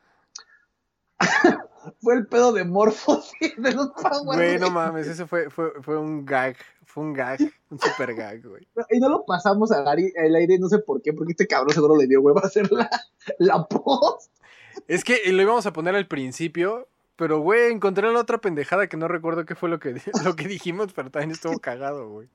[2.01, 5.99] Fue el pedo de Morphosis de los Power Güey, no mames, ese fue, fue, fue
[5.99, 6.57] un gag.
[6.85, 7.39] Fue un gag,
[7.71, 8.67] un super gag, güey.
[8.91, 11.75] Y no lo pasamos al aire, al aire, no sé por qué, porque este cabrón
[11.75, 12.89] seguro le dio hueva a hacer la,
[13.39, 14.33] la post.
[14.89, 18.97] Es que lo íbamos a poner al principio, pero güey, encontré la otra pendejada que
[18.97, 22.29] no recuerdo qué fue lo que, lo que dijimos, pero también estuvo cagado, güey.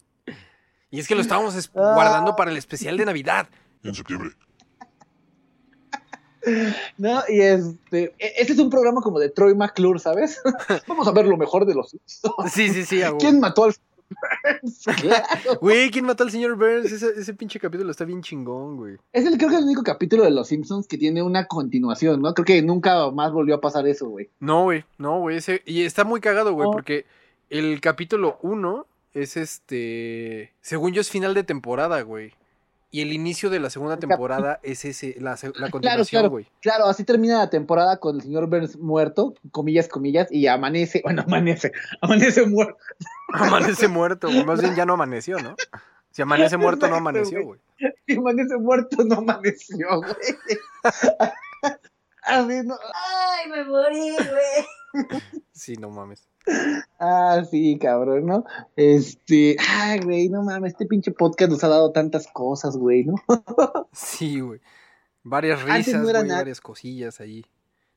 [0.91, 1.93] Y es que lo estábamos es- Ah.
[1.95, 3.47] guardando para el especial de Navidad.
[3.83, 4.31] En septiembre.
[6.97, 7.21] ¿no?
[7.29, 10.41] Y este, este es un programa como de Troy McClure, ¿sabes?
[10.87, 12.51] Vamos a ver lo mejor de los Simpsons.
[12.51, 13.19] Sí, sí, sí, a huevo.
[13.19, 13.73] ¿Quién mató al
[14.53, 14.83] Burns?
[15.01, 15.59] Claro.
[15.61, 16.91] Güey, ¿quién mató al señor Burns?
[16.91, 18.97] Ese, ese pinche capítulo está bien chingón, güey.
[19.13, 22.21] Es el, creo que es el único capítulo de los Simpsons que tiene una continuación,
[22.21, 22.33] ¿no?
[22.33, 24.29] Creo que nunca más volvió a pasar eso, güey.
[24.39, 25.61] No, güey, no, güey, ese...
[25.65, 26.71] Y está muy cagado, güey, No.
[26.73, 27.05] porque
[27.49, 30.53] el capítulo 1 es este...
[30.61, 32.33] Según yo es final de temporada, güey.
[32.93, 35.37] Y el inicio de la segunda temporada es ese, la,
[35.71, 36.29] continuación, claro.
[36.29, 36.47] güey.
[36.61, 41.23] Claro, así termina la temporada con el señor Burns muerto, comillas, comillas, y amanece, bueno,
[41.27, 41.71] amanece,
[42.01, 42.77] amanece muerto.
[43.33, 44.43] Amanece muerto, güey.
[44.43, 45.55] Más bien ya no amaneció, ¿no?
[46.11, 47.61] Si amanece muerto, no amaneció, güey.
[48.05, 50.13] Y amanece muerto, no amaneció, güey.
[52.23, 52.77] Así, no.
[52.93, 55.15] Ay, me morí, güey.
[55.53, 56.27] Sí, no mames.
[56.99, 58.45] Ah, sí, cabrón, ¿no?
[58.75, 63.15] Este, ay, güey, no mames, este pinche podcast nos ha dado tantas cosas, güey, ¿no?
[63.91, 64.59] Sí, güey.
[65.23, 67.45] Varias risas, no güey, varias cosillas ahí.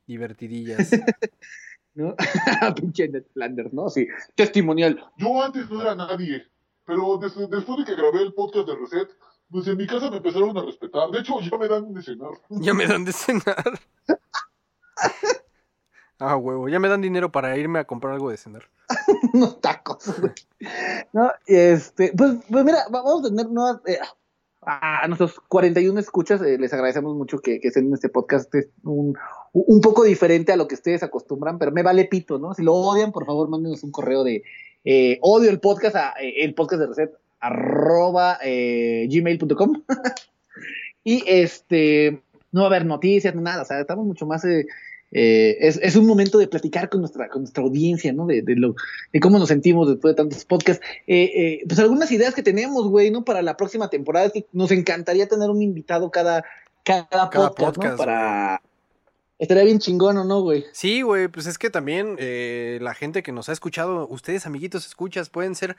[0.07, 0.89] Divertidillas.
[1.95, 2.15] ¿No?
[2.75, 3.89] pinche Ned Flanders, ¿no?
[3.89, 5.03] Sí, testimonial.
[5.17, 6.43] Yo antes no era nadie,
[6.85, 9.09] pero des- después de que grabé el podcast de Reset,
[9.49, 11.09] pues en mi casa me empezaron a respetar.
[11.11, 12.31] De hecho, ya me dan de cenar.
[12.49, 13.79] ya me dan de cenar.
[16.19, 16.69] Ah, huevo.
[16.69, 18.63] Ya me dan dinero para irme a comprar algo de cenar.
[19.33, 20.13] unos tacos.
[21.13, 23.81] No, este, pues, pues mira, va- vamos a tener nuevas.
[23.85, 23.97] eh,
[24.67, 28.53] a nuestros 41 escuchas, eh, les agradecemos mucho que, que estén en este podcast.
[28.55, 29.15] Es un,
[29.53, 32.53] un poco diferente a lo que ustedes acostumbran, pero me vale pito, ¿no?
[32.55, 34.41] Si lo odian, por favor, mándenos un correo de
[34.83, 39.83] eh, odio el podcast a el podcast de reset arroba gmail.com.
[41.03, 44.43] y este, no va a haber noticias, no nada, o sea, estamos mucho más.
[45.11, 48.25] Eh, es, es un momento de platicar con nuestra, con nuestra audiencia, ¿no?
[48.25, 48.75] De, de lo,
[49.13, 50.85] de cómo nos sentimos después de tantos podcasts.
[51.07, 53.23] Eh, eh, pues algunas ideas que tenemos, güey, ¿no?
[53.23, 54.27] Para la próxima temporada.
[54.27, 56.43] Es que nos encantaría tener un invitado cada,
[56.83, 57.97] cada, Cada podcast, podcast, ¿no?
[57.97, 58.61] Para.
[59.37, 60.65] Estaría bien chingón, ¿o no, güey?
[60.71, 62.15] Sí, güey, pues es que también
[62.81, 65.75] la gente que nos ha escuchado, ustedes amiguitos escuchas, pueden ser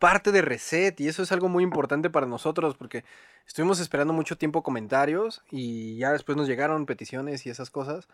[0.00, 3.04] parte de Reset y eso es algo muy importante para nosotros porque
[3.46, 8.08] estuvimos esperando mucho tiempo comentarios y ya después nos llegaron peticiones y esas cosas,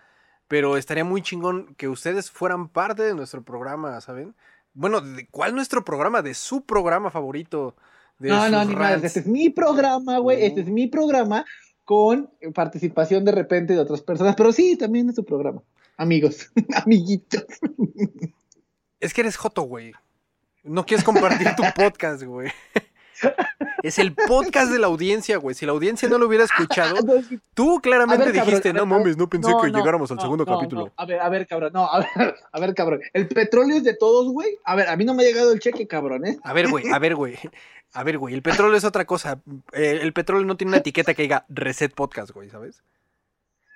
[0.48, 4.34] pero estaría muy chingón que ustedes fueran parte de nuestro programa, ¿saben?
[4.74, 6.22] Bueno, ¿de cuál nuestro programa?
[6.22, 7.74] De su programa favorito.
[8.18, 8.90] De No, no, ni más.
[8.92, 9.04] rants.
[9.04, 10.44] Este es mi programa, güey.
[10.44, 11.44] Este es mi programa
[11.84, 14.34] con participación de repente de otras personas.
[14.36, 15.62] Pero sí, también es su programa.
[15.96, 16.50] Amigos,
[16.84, 17.44] amiguitos.
[19.00, 19.92] Es que eres joto, güey.
[20.62, 22.50] No quieres compartir tu podcast, güey.
[23.82, 25.54] Es el podcast de la audiencia, güey.
[25.54, 26.96] Si la audiencia no lo hubiera escuchado,
[27.54, 30.10] tú claramente A ver, cabrón, dijiste, ver, no mames, no pensé no, que no, llegáramos
[30.10, 30.92] al no, segundo capítulo.
[30.96, 31.72] A ver, a ver, cabrón.
[31.72, 33.00] No, a ver, a ver, cabrón.
[33.12, 34.58] El petróleo es de todos, güey.
[34.64, 36.38] A ver, a mí no me ha llegado el cheque, cabrón, ¿eh?
[36.42, 37.38] A ver, güey, a ver, güey.
[37.92, 39.40] A ver, güey, el petróleo es otra cosa.
[39.72, 42.82] Eh, el petróleo no tiene una etiqueta que diga Reset Podcast, güey, ¿sabes?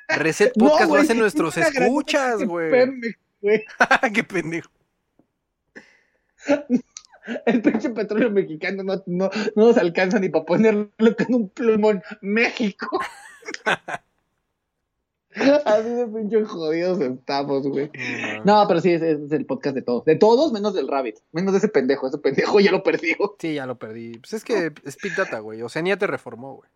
[0.08, 2.70] Reset Podcast lo hacen nuestros escuchas, güey.
[4.12, 4.70] Qué pendejo.
[7.46, 12.02] El pinche petróleo mexicano no, no, no nos alcanza ni para ponerlo con un plumón.
[12.20, 13.00] México.
[15.64, 17.90] Así de pinche jodidos estamos, güey.
[18.44, 20.04] No, pero sí, ese es el podcast de todos.
[20.04, 21.18] De todos, menos del Rabbit.
[21.30, 22.08] Menos de ese pendejo.
[22.08, 23.36] Ese pendejo ya lo perdió.
[23.38, 24.18] Sí, ya lo perdí.
[24.18, 25.62] Pues es que es Big Data, güey.
[25.62, 26.70] Oceanía te reformó, güey.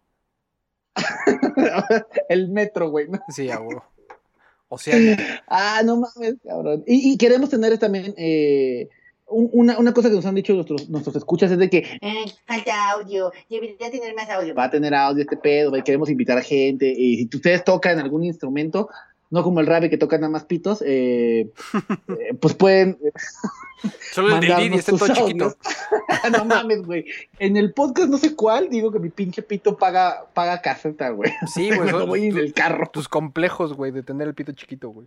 [2.29, 3.09] el metro, güey.
[3.09, 3.21] ¿no?
[3.29, 3.85] Sí, a huevo.
[4.69, 5.43] Oceanía.
[5.49, 6.85] Ah, no mames, cabrón.
[6.87, 8.89] Y, y queremos tener también eh,
[9.27, 12.91] una, una cosa que nos han dicho nuestros, nuestros escuchas es de que Eh, falta
[12.93, 13.33] audio.
[13.49, 14.55] Debería tener más audio.
[14.55, 16.93] va a tener audio este pedo, queremos invitar a gente.
[16.97, 18.89] Y si ustedes tocan algún instrumento,
[19.31, 21.51] no como el Rabbit que toca nada más pitos, eh,
[22.09, 22.99] eh, pues pueden
[24.13, 25.57] Solo el Didi mandarnos está todo chiquito.
[26.33, 27.05] no mames, güey.
[27.39, 31.33] En el podcast no sé cuál, digo que mi pinche pito paga, paga caseta, güey.
[31.53, 31.91] Sí, güey.
[32.07, 32.89] Voy en el carro.
[32.93, 35.07] tus complejos, güey, de tener el pito chiquito, güey.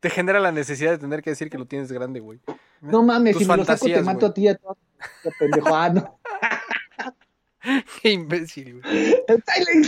[0.00, 2.38] Te genera la necesidad de tener que decir que lo tienes grande, güey.
[2.80, 4.30] No mames, Tus si me lo saco te mato güey.
[4.30, 4.76] a ti y a todo.
[5.22, 5.74] Qué pendejo.
[5.74, 6.18] Ah, no.
[8.02, 9.16] Qué imbécil, güey.
[9.26, 9.86] Silent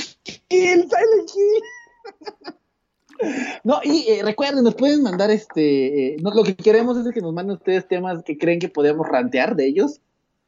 [0.49, 2.55] Hill, Silent Hill.
[3.65, 6.15] No, y eh, recuerden, nos pueden mandar este.
[6.15, 9.07] eh, no, lo que queremos es que nos manden ustedes temas que creen que podemos
[9.07, 10.01] rantear de ellos.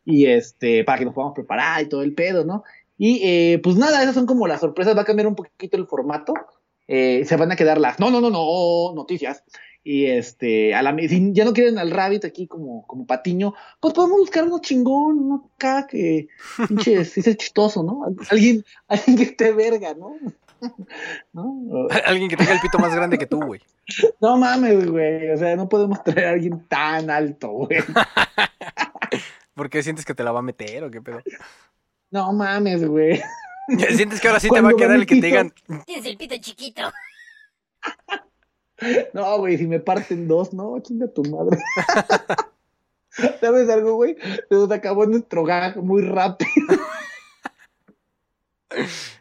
[0.05, 2.65] Y este, para que nos podamos preparar y todo el pedo, ¿no?
[2.99, 4.97] Y eh, pues nada, esas son como las sorpresas.
[4.97, 6.35] Va a cambiar un poquito el formato.
[6.89, 7.99] Eh, se van a quedar las.
[7.99, 9.45] No, no, no, no, noticias.
[9.85, 13.93] Y este, a la, si ya no quieren al Rabbit aquí como, como patiño, pues
[13.95, 16.29] podemos buscar uno chingón, uno acá que
[16.69, 18.05] pinche, sí es chistoso, ¿no?
[18.31, 20.17] Alguien, alguien que esté verga, ¿no?
[21.33, 21.89] ¿No?
[22.05, 23.61] Alguien que tenga el pito más grande que tú, güey.
[24.21, 25.31] No mames, güey.
[25.31, 27.81] O sea, no podemos traer a alguien tan alto, güey.
[29.55, 31.21] ¿Por qué sientes que te la va a meter o qué pedo?
[32.13, 33.21] No mames, güey.
[33.97, 35.53] ¿Sientes que ahora sí te va a quedar el que te digan,
[35.87, 36.83] Tienes el pito chiquito.
[39.15, 41.57] No, güey, si me parten dos, no, chinga tu madre.
[43.41, 44.17] ¿Sabes algo, güey?
[44.49, 46.51] Se nos acabó nuestro gag muy rápido.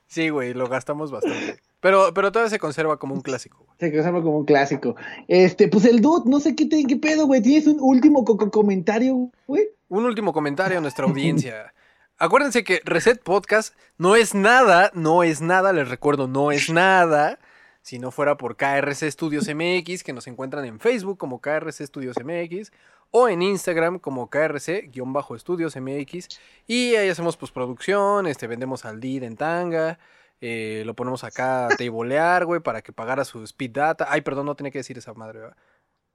[0.08, 1.60] Sí, güey, lo gastamos bastante.
[1.80, 3.78] Pero, pero todavía se conserva como un clásico, güey.
[3.80, 4.96] Se conserva como un clásico.
[5.28, 7.42] Este, pues el dude, no sé qué, te- qué pedo, güey.
[7.42, 9.68] ¿Tienes un último co- comentario, güey?
[9.90, 11.74] Un último comentario a nuestra audiencia.
[12.22, 17.40] Acuérdense que Reset Podcast no es nada, no es nada, les recuerdo, no es nada.
[17.82, 22.18] Si no fuera por KRC Studios MX, que nos encuentran en Facebook como KRC Studios
[22.24, 22.72] MX
[23.10, 26.28] o en Instagram como KRC-Estudios MX.
[26.68, 29.98] Y ahí hacemos postproducción, este, vendemos al DID en tanga.
[30.42, 34.06] eh, lo ponemos acá a teibolear, güey, para que pagara su speed data.
[34.10, 35.40] Ay, perdón, no tenía que decir esa madre.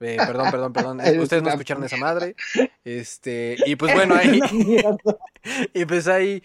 [0.01, 1.01] Eh, perdón, perdón, perdón.
[1.01, 2.35] Ay, Ustedes no escucharon esa madre.
[2.85, 4.41] Este, y pues bueno, ahí,
[5.75, 6.43] y pues ahí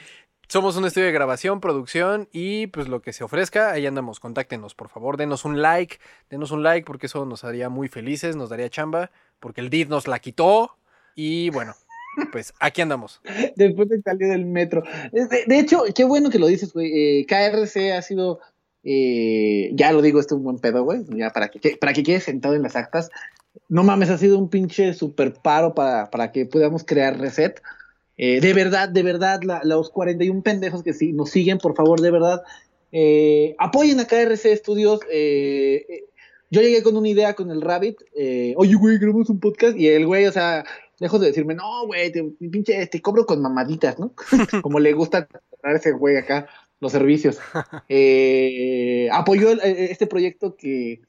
[0.48, 4.76] somos un estudio de grabación, producción y pues lo que se ofrezca, ahí andamos, contáctenos,
[4.76, 5.98] por favor, denos un like,
[6.30, 9.88] denos un like porque eso nos haría muy felices, nos daría chamba, porque el DID
[9.88, 10.76] nos la quitó
[11.16, 11.74] y bueno,
[12.34, 13.22] pues aquí andamos.
[13.56, 14.84] Después de salir del metro.
[15.14, 17.22] De, de hecho, qué bueno que lo dices, güey.
[17.22, 18.40] Eh, KRC ha sido,
[18.84, 21.02] eh, ya lo digo, este es un buen pedo, güey.
[21.10, 23.10] Ya para que- para que quede sentado en las actas.
[23.70, 27.62] No mames, ha sido un pinche super paro para, para que podamos crear reset.
[28.18, 32.00] Eh, de verdad, de verdad, la- los 41 pendejos que sí, nos siguen, por favor,
[32.02, 32.44] de verdad,
[32.92, 35.00] eh, apoyen a KRC Studios.
[35.12, 36.06] eh,
[36.50, 38.02] yo llegué con una idea con el Rabbit.
[38.58, 39.78] Oye, güey, grabamos un podcast.
[39.78, 40.66] Y el güey, o sea,
[41.00, 44.14] lejos de decirme, no, güey, te, pinche, te cobro con mamaditas, ¿no?
[44.62, 45.30] Como le gusta
[45.64, 46.48] a ese güey acá
[46.82, 47.40] los servicios.
[49.12, 51.02] Apoyó el- este proyecto que,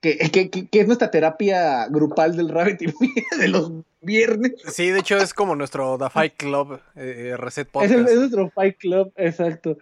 [0.00, 2.86] que, que, que- es nuestra terapia grupal del Rabbit y
[3.38, 4.52] de los viernes.
[4.72, 7.92] Sí, de hecho es como nuestro The Fight Club eh, eh, Reset Es, Podcast.
[7.94, 9.78] el- es nuestro Fight Club, exacto.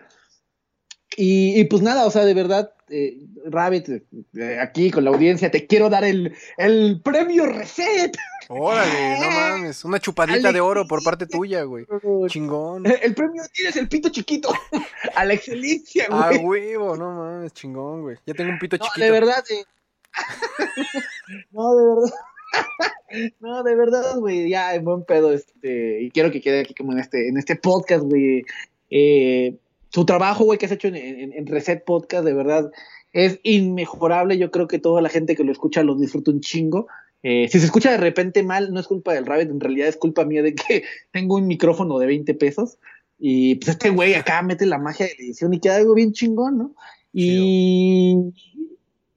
[1.16, 3.88] Y, y pues nada, o sea, de verdad, eh, Rabbit,
[4.36, 8.16] eh, aquí con la audiencia, te quiero dar el, el premio Reset.
[8.48, 11.86] Órale, no mames, una chupadita de oro por parte tuya, güey.
[12.26, 12.84] Chingón.
[12.86, 14.52] El premio tienes el pito chiquito.
[15.14, 16.38] A la excelencia, güey.
[16.44, 18.16] huevo, no mames, chingón, güey.
[18.26, 19.04] Ya tengo un pito No, chiquito.
[19.04, 19.64] de verdad, eh.
[21.52, 22.14] No, de verdad.
[23.40, 26.92] no, de verdad, güey, ya en buen pedo, este, y quiero que quede aquí como
[26.92, 28.44] en este, en este podcast, güey.
[28.90, 29.56] Eh,
[29.90, 32.70] su trabajo, güey, que has hecho en, en- en Reset Podcast, de verdad,
[33.12, 34.38] es inmejorable.
[34.38, 36.86] Yo creo que toda la gente que lo escucha lo disfruta un chingo.
[37.22, 39.96] Eh, si se escucha de repente mal, no es culpa del Rabbit, en realidad es
[39.96, 42.78] culpa mía de que tengo un micrófono de 20 pesos.
[43.18, 46.12] Y pues este güey acá mete la magia de la edición y queda algo bien
[46.12, 46.74] chingón, ¿no?
[47.12, 48.16] Y,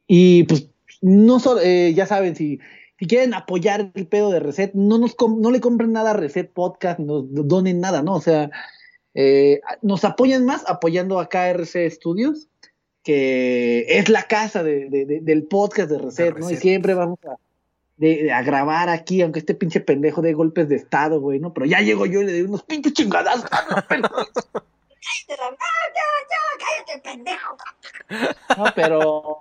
[0.05, 0.69] y pues
[1.01, 2.59] no solo, eh, ya saben, si,
[2.99, 6.13] si quieren apoyar el pedo de Reset, no, nos com- no le compren nada a
[6.13, 8.15] Reset Podcast, no donen nada, ¿no?
[8.15, 8.49] O sea,
[9.13, 12.47] eh, nos apoyan más apoyando a KRC Studios,
[13.03, 16.49] que es la casa de- de- de- del podcast de Reset, ¿no?
[16.51, 17.35] Y siempre vamos a,
[17.97, 21.53] de- a grabar aquí, aunque este pinche pendejo de golpes de estado, güey, ¿no?
[21.53, 23.49] Pero ya llego yo y le doy unos pinches chingadazos.
[23.49, 26.41] Cállate, Ram- ¡Ah, ya, ya!
[26.85, 27.57] ¡Cállate, pendejo!
[28.57, 28.65] ¿no?
[28.75, 29.37] Pero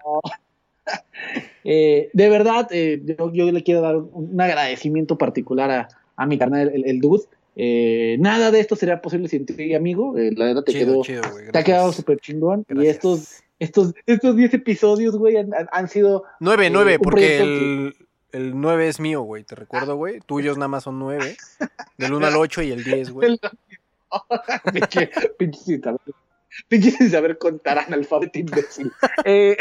[1.69, 6.25] eh, de verdad, eh, yo, yo le quiero dar un, un agradecimiento particular a, a
[6.27, 7.25] mi carnal, el, el Dude.
[7.57, 10.17] Eh, nada de esto sería posible sin ti, amigo.
[10.17, 12.65] Eh, la verdad te Chido, quedó, chido, te ha quedado súper chingón.
[12.69, 12.95] Y Gracias.
[12.97, 16.25] estos, estos, estos 10 episodios, güey, han, han- sido.
[16.39, 17.97] Nueve, eh, nueve, un porque el,
[18.33, 19.43] el nueve es mío, güey.
[19.45, 20.21] Te recuerdo, güey.
[20.27, 21.37] Tuyos nada más son nueve.
[21.97, 23.41] Del 1 al 8 y el 10, güey.
[24.73, 26.01] pinche, pinche sin saber,
[26.69, 28.93] pinche sin saber contar analfabeto imbécil.
[29.25, 29.57] Eh,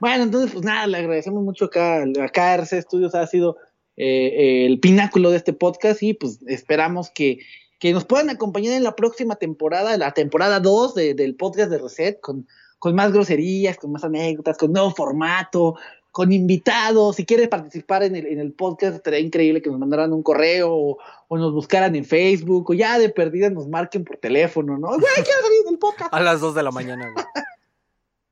[0.00, 3.56] bueno, entonces, pues nada, le agradecemos mucho acá, a KRC Studios ha sido
[3.96, 7.38] eh, el pináculo de este podcast y pues esperamos que,
[7.78, 11.78] que nos puedan acompañar en la próxima temporada, la temporada 2 de- del podcast de
[11.78, 12.46] Reset, con,
[12.78, 15.76] con más groserías, con más anécdotas, con nuevo formato,
[16.10, 17.16] con invitados.
[17.16, 20.70] Si quieres participar en el, en el podcast, estaría increíble que nos mandaran un correo
[20.74, 20.98] o,
[21.28, 24.88] o nos buscaran en Facebook o ya de perdida nos marquen por teléfono, ¿no?
[24.88, 26.12] Güey, quiero salir del podcast.
[26.12, 27.24] A las 2 de la mañana, güey.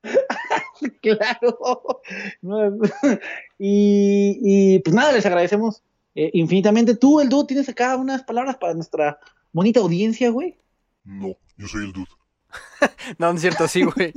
[1.02, 2.02] Claro.
[2.42, 2.78] No,
[3.58, 5.82] y, y, pues nada, les agradecemos
[6.14, 6.96] eh, infinitamente.
[6.96, 9.18] Tú, el dúo, tienes acá unas palabras para nuestra
[9.52, 10.58] bonita audiencia, güey.
[11.04, 12.06] No, yo soy el dude.
[13.18, 14.12] No, no es cierto, sí, güey.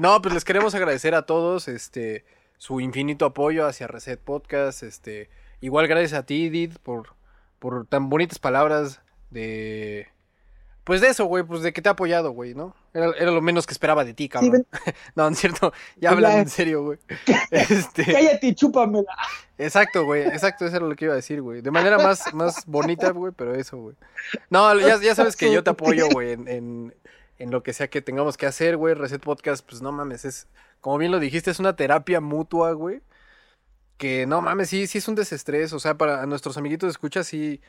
[0.00, 2.24] No, pues les queremos agradecer a todos, este,
[2.56, 5.28] su infinito apoyo hacia Reset Podcast, este,
[5.60, 7.14] igual gracias a ti, Did, por,
[7.58, 10.08] por tan bonitas palabras de,
[10.84, 12.74] pues de eso, güey, pues de que te ha apoyado, güey, ¿no?
[12.92, 14.50] Era, era lo menos que esperaba de ti, cabrón.
[14.52, 14.66] ven.
[15.14, 16.10] No, no es cierto, ya Ya.
[16.10, 16.98] hablando en serio, güey.
[17.50, 19.14] Este, Cállate y chúpamela.
[19.58, 21.60] exacto, güey, exacto, eso era lo que iba a decir, güey.
[21.62, 23.96] De manera más, más bonita, güey, pero eso, güey.
[24.50, 26.94] No, ya, ya sabes que yo te apoyo, güey, en, en,
[27.38, 28.94] en lo que sea que tengamos que hacer, güey.
[28.94, 30.48] Reset Podcast, pues no mames, es,
[30.80, 33.02] como bien lo dijiste, es una terapia mutua, güey.
[33.98, 35.72] Que no mames, sí, sí es un desestrés.
[35.72, 37.60] O sea, para nuestros amiguitos de escucha, sí,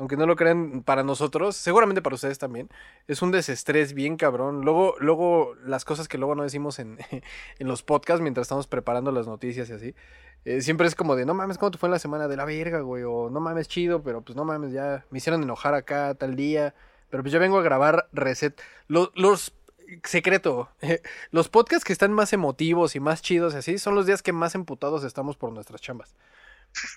[0.00, 2.68] aunque no lo crean para nosotros, seguramente para ustedes también,
[3.06, 4.62] es un desestrés bien cabrón.
[4.62, 6.98] Luego, luego, las cosas que luego no decimos en,
[7.58, 9.94] en los podcasts mientras estamos preparando las noticias y así.
[10.44, 12.44] eh, siempre es como de, no mames, ¿cómo te fue en la semana de la
[12.46, 13.02] verga, güey?
[13.04, 16.74] O no mames, chido, pero pues no mames, ya me hicieron enojar acá tal día.
[17.10, 18.60] Pero pues yo vengo a grabar reset.
[18.88, 19.52] Lo- los
[20.04, 20.68] secreto,
[21.30, 24.32] los podcasts que están más emotivos y más chidos y así son los días que
[24.32, 26.14] más emputados estamos por nuestras chambas.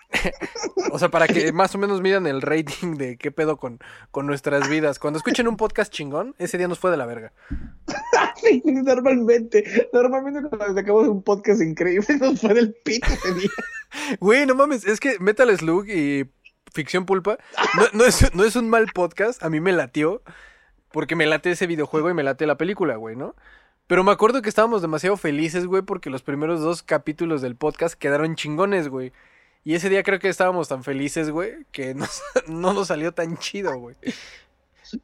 [0.91, 3.79] o sea, para que más o menos midan el rating de qué pedo con,
[4.11, 4.99] con nuestras vidas.
[4.99, 7.33] Cuando escuchen un podcast chingón, ese día nos fue de la verga.
[8.35, 13.49] Sí, normalmente, normalmente cuando sacamos un podcast increíble nos fue del pito ese día.
[14.19, 16.29] Güey, no mames, es que Metal Slug y
[16.73, 17.37] Ficción Pulpa
[17.77, 20.23] no, no es, no es un mal podcast, a mí me latió,
[20.91, 23.35] porque me late ese videojuego y me late la película, güey, ¿no?
[23.87, 27.95] Pero me acuerdo que estábamos demasiado felices, güey, porque los primeros dos capítulos del podcast
[27.95, 29.11] quedaron chingones, güey.
[29.65, 33.37] Y ese día creo que estábamos tan felices, güey, que nos- no nos salió tan
[33.37, 33.95] chido, güey.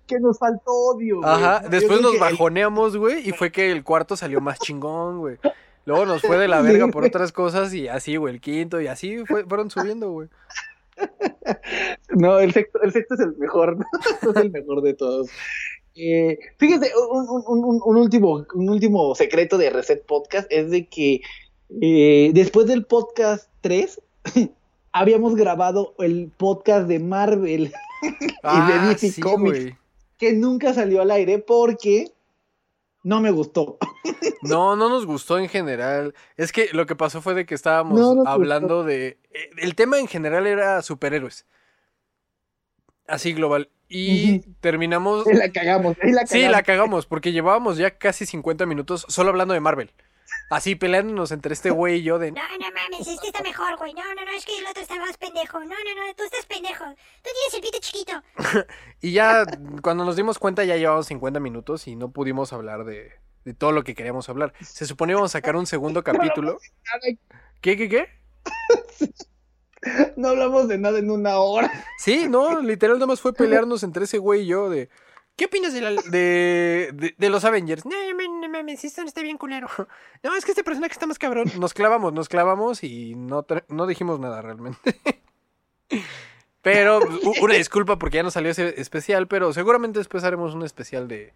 [0.06, 1.18] Que nos faltó odio.
[1.22, 1.30] güey.
[1.32, 5.38] Ajá, después nos bajoneamos, güey, y fue que el cuarto salió más chingón, güey.
[5.86, 8.88] Luego nos fue de la verga por otras cosas y así, güey, el quinto y
[8.88, 10.28] así fue- fueron subiendo, güey.
[12.16, 13.86] No, el sexto, el sexto es el mejor, ¿no?
[14.32, 15.30] es el mejor de todos.
[15.96, 20.88] Eh, fíjate, un, un- un- un último, un último secreto de Reset Podcast es de
[20.88, 21.22] que
[21.82, 24.02] eh, después del podcast 3
[24.92, 27.72] habíamos grabado el podcast de Marvel
[28.44, 29.76] Ah, DC sí, Comics.
[30.18, 32.12] que nunca salió al aire porque
[33.04, 33.78] no me gustó.
[34.42, 36.16] No, no nos gustó en general.
[36.38, 39.18] Es que lo que pasó fue de que estábamos No hablando de...
[39.34, 41.46] eh, El tema en general era superhéroes.
[43.06, 43.70] Así global.
[43.90, 45.26] Y terminamos...
[45.26, 45.98] Cagamos, la cagamos.
[46.28, 49.92] Sí, la cagamos, porque llevábamos ya casi 50 minutos solo hablando de Marvel.
[50.50, 52.32] Así peleándonos entre este güey y yo de...
[52.32, 53.94] No, no mames, este está mejor, güey.
[53.94, 55.60] No, no, no, es que el otro está más pendejo.
[55.60, 56.86] No, no, no, tú estás pendejo.
[56.86, 58.24] Tú tienes el pito chiquito.
[59.02, 59.46] Y ya
[59.82, 63.14] cuando nos dimos cuenta ya llevábamos 50 minutos y no pudimos hablar de,
[63.46, 64.54] de todo lo que queríamos hablar.
[64.60, 66.58] Se supone íbamos a sacar un segundo capítulo.
[67.62, 68.08] ¿Qué, qué, qué?
[70.18, 71.72] No hablamos de nada en una hora.
[72.00, 74.90] Sí, no, literal nada más fue pelearnos entre ese güey y yo de...
[75.40, 77.86] ¿Qué opinas de, la- de, de- de los Avengers?
[77.86, 77.96] No,
[78.42, 79.68] no, mames, esto no está bien culero.
[80.22, 81.50] No, es que este personaje está más cabrón.
[81.58, 85.00] Nos clavamos, nos clavamos y no, no dijimos nada realmente.
[86.62, 90.64] Pero pues, una disculpa porque ya no salió ese especial, pero seguramente después haremos un
[90.64, 91.32] especial de,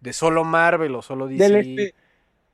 [0.00, 1.42] de solo Marvel o solo DC.
[1.42, 1.94] Del espe-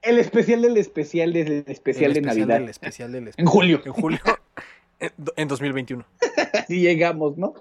[0.00, 2.56] el especial del especial del especial El de Navidad.
[2.56, 3.48] El especial del En especial.
[3.52, 3.82] julio.
[3.84, 4.20] En julio.
[5.04, 6.04] En, en 2021.
[6.52, 7.54] Así llegamos, ¿no?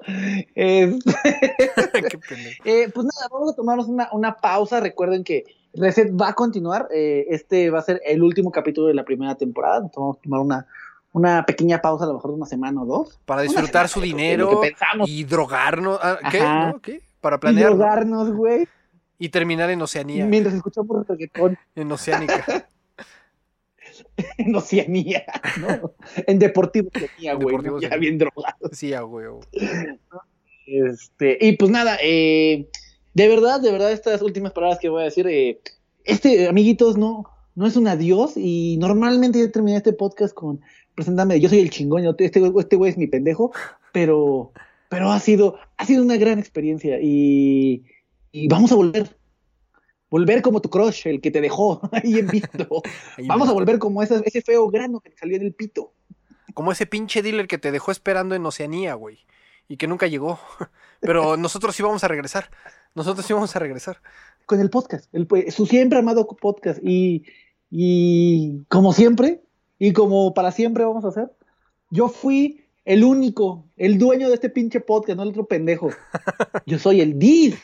[0.55, 2.19] Es- Qué.
[2.65, 4.79] Eh, pues nada, vamos a tomarnos una, una pausa.
[4.79, 6.87] Recuerden que Reset va a continuar.
[6.93, 9.77] Eh, este va a ser el último capítulo de la primera temporada.
[9.77, 10.67] Entonces vamos a tomar una,
[11.11, 13.19] una pequeña pausa, a lo mejor de una semana o dos.
[13.25, 14.61] Para disfrutar su dinero
[15.05, 15.99] y drogarnos.
[16.01, 16.39] ah, ¿Qué?
[16.81, 17.01] ¿Qué?
[17.21, 17.71] Para Y planear.
[17.71, 17.77] ¿no?
[17.77, 18.67] drogarnos, güey,
[19.17, 20.25] Y terminar en Oceanía.
[20.25, 22.67] mientras escuchamos reggaetón En Oceánica.
[24.37, 25.23] en Oceanía,
[25.59, 25.93] ¿no?
[26.27, 28.69] En Deportivo Oceanía, güey, ya bien drogado.
[28.71, 29.41] Sí, a huevo.
[30.65, 32.67] Este, y pues nada, eh,
[33.13, 35.59] de verdad, de verdad, estas últimas palabras que voy a decir, eh,
[36.05, 38.33] este, amiguitos, no, no es un adiós.
[38.37, 40.61] Y normalmente yo terminé este podcast con
[40.95, 43.51] presentarme, yo soy el chingón, este, güey- este güey es mi pendejo,
[43.91, 44.51] pero,
[44.89, 47.83] pero ha sido, ha sido una gran experiencia y,
[48.31, 49.15] y vamos a volver.
[50.13, 52.83] Volver como tu crush, el que te dejó ahí en visto.
[53.25, 53.51] Vamos va.
[53.51, 55.91] a volver como ese, ese feo grano que te salió en el pito.
[56.53, 59.25] Como ese pinche dealer que te dejó esperando en Oceanía, güey.
[59.67, 60.37] Y que nunca llegó.
[60.99, 62.51] Pero nosotros sí vamos a regresar.
[62.93, 64.03] Nosotros sí vamos a regresar.
[64.45, 66.79] con el podcast, el, su siempre amado podcast.
[66.83, 67.23] Y,
[67.71, 69.41] y como siempre,
[69.79, 71.31] y como para siempre vamos a hacer,
[71.89, 75.89] yo fui el único, el dueño de este pinche podcast, no el otro pendejo.
[76.67, 77.55] Yo soy el Did.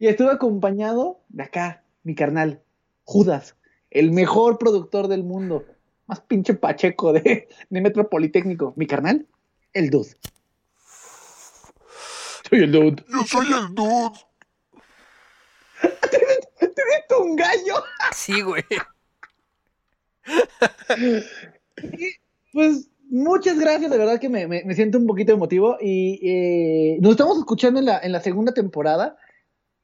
[0.00, 2.62] Y estuve acompañado de acá, mi carnal,
[3.04, 3.54] Judas,
[3.90, 5.64] el mejor productor del mundo.
[6.06, 8.72] Más pinche pacheco de, de Metro Politécnico.
[8.76, 9.26] Mi carnal,
[9.74, 10.16] el Dude.
[12.48, 13.04] Soy el Dude.
[13.08, 14.18] Yo soy el dude.
[16.10, 17.74] ¿Te viste un gallo?
[18.12, 18.64] Sí, güey.
[22.52, 26.98] Pues muchas gracias, de verdad que me, me- me siento un poquito emotivo y eh,
[27.00, 29.16] nos estamos escuchando en la, en la segunda temporada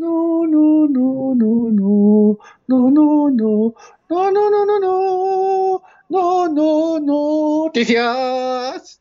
[0.00, 0.30] no.
[0.50, 3.74] No, no, no, no, no, no, no,
[4.08, 9.00] no, no, no, no, no, no, no, no, noticias.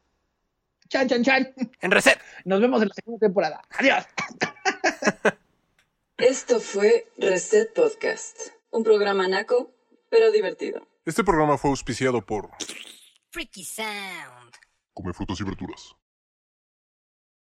[0.89, 1.53] Chan, chan, chan.
[1.81, 2.19] En reset.
[2.45, 3.61] Nos vemos en la segunda temporada.
[3.77, 4.05] Adiós.
[6.17, 8.37] Esto fue Reset Podcast,
[8.71, 9.71] un programa naco,
[10.09, 10.85] pero divertido.
[11.05, 12.49] Este programa fue auspiciado por
[13.31, 14.55] Freaky Sound.
[14.93, 15.95] Come Frutas y Verduras.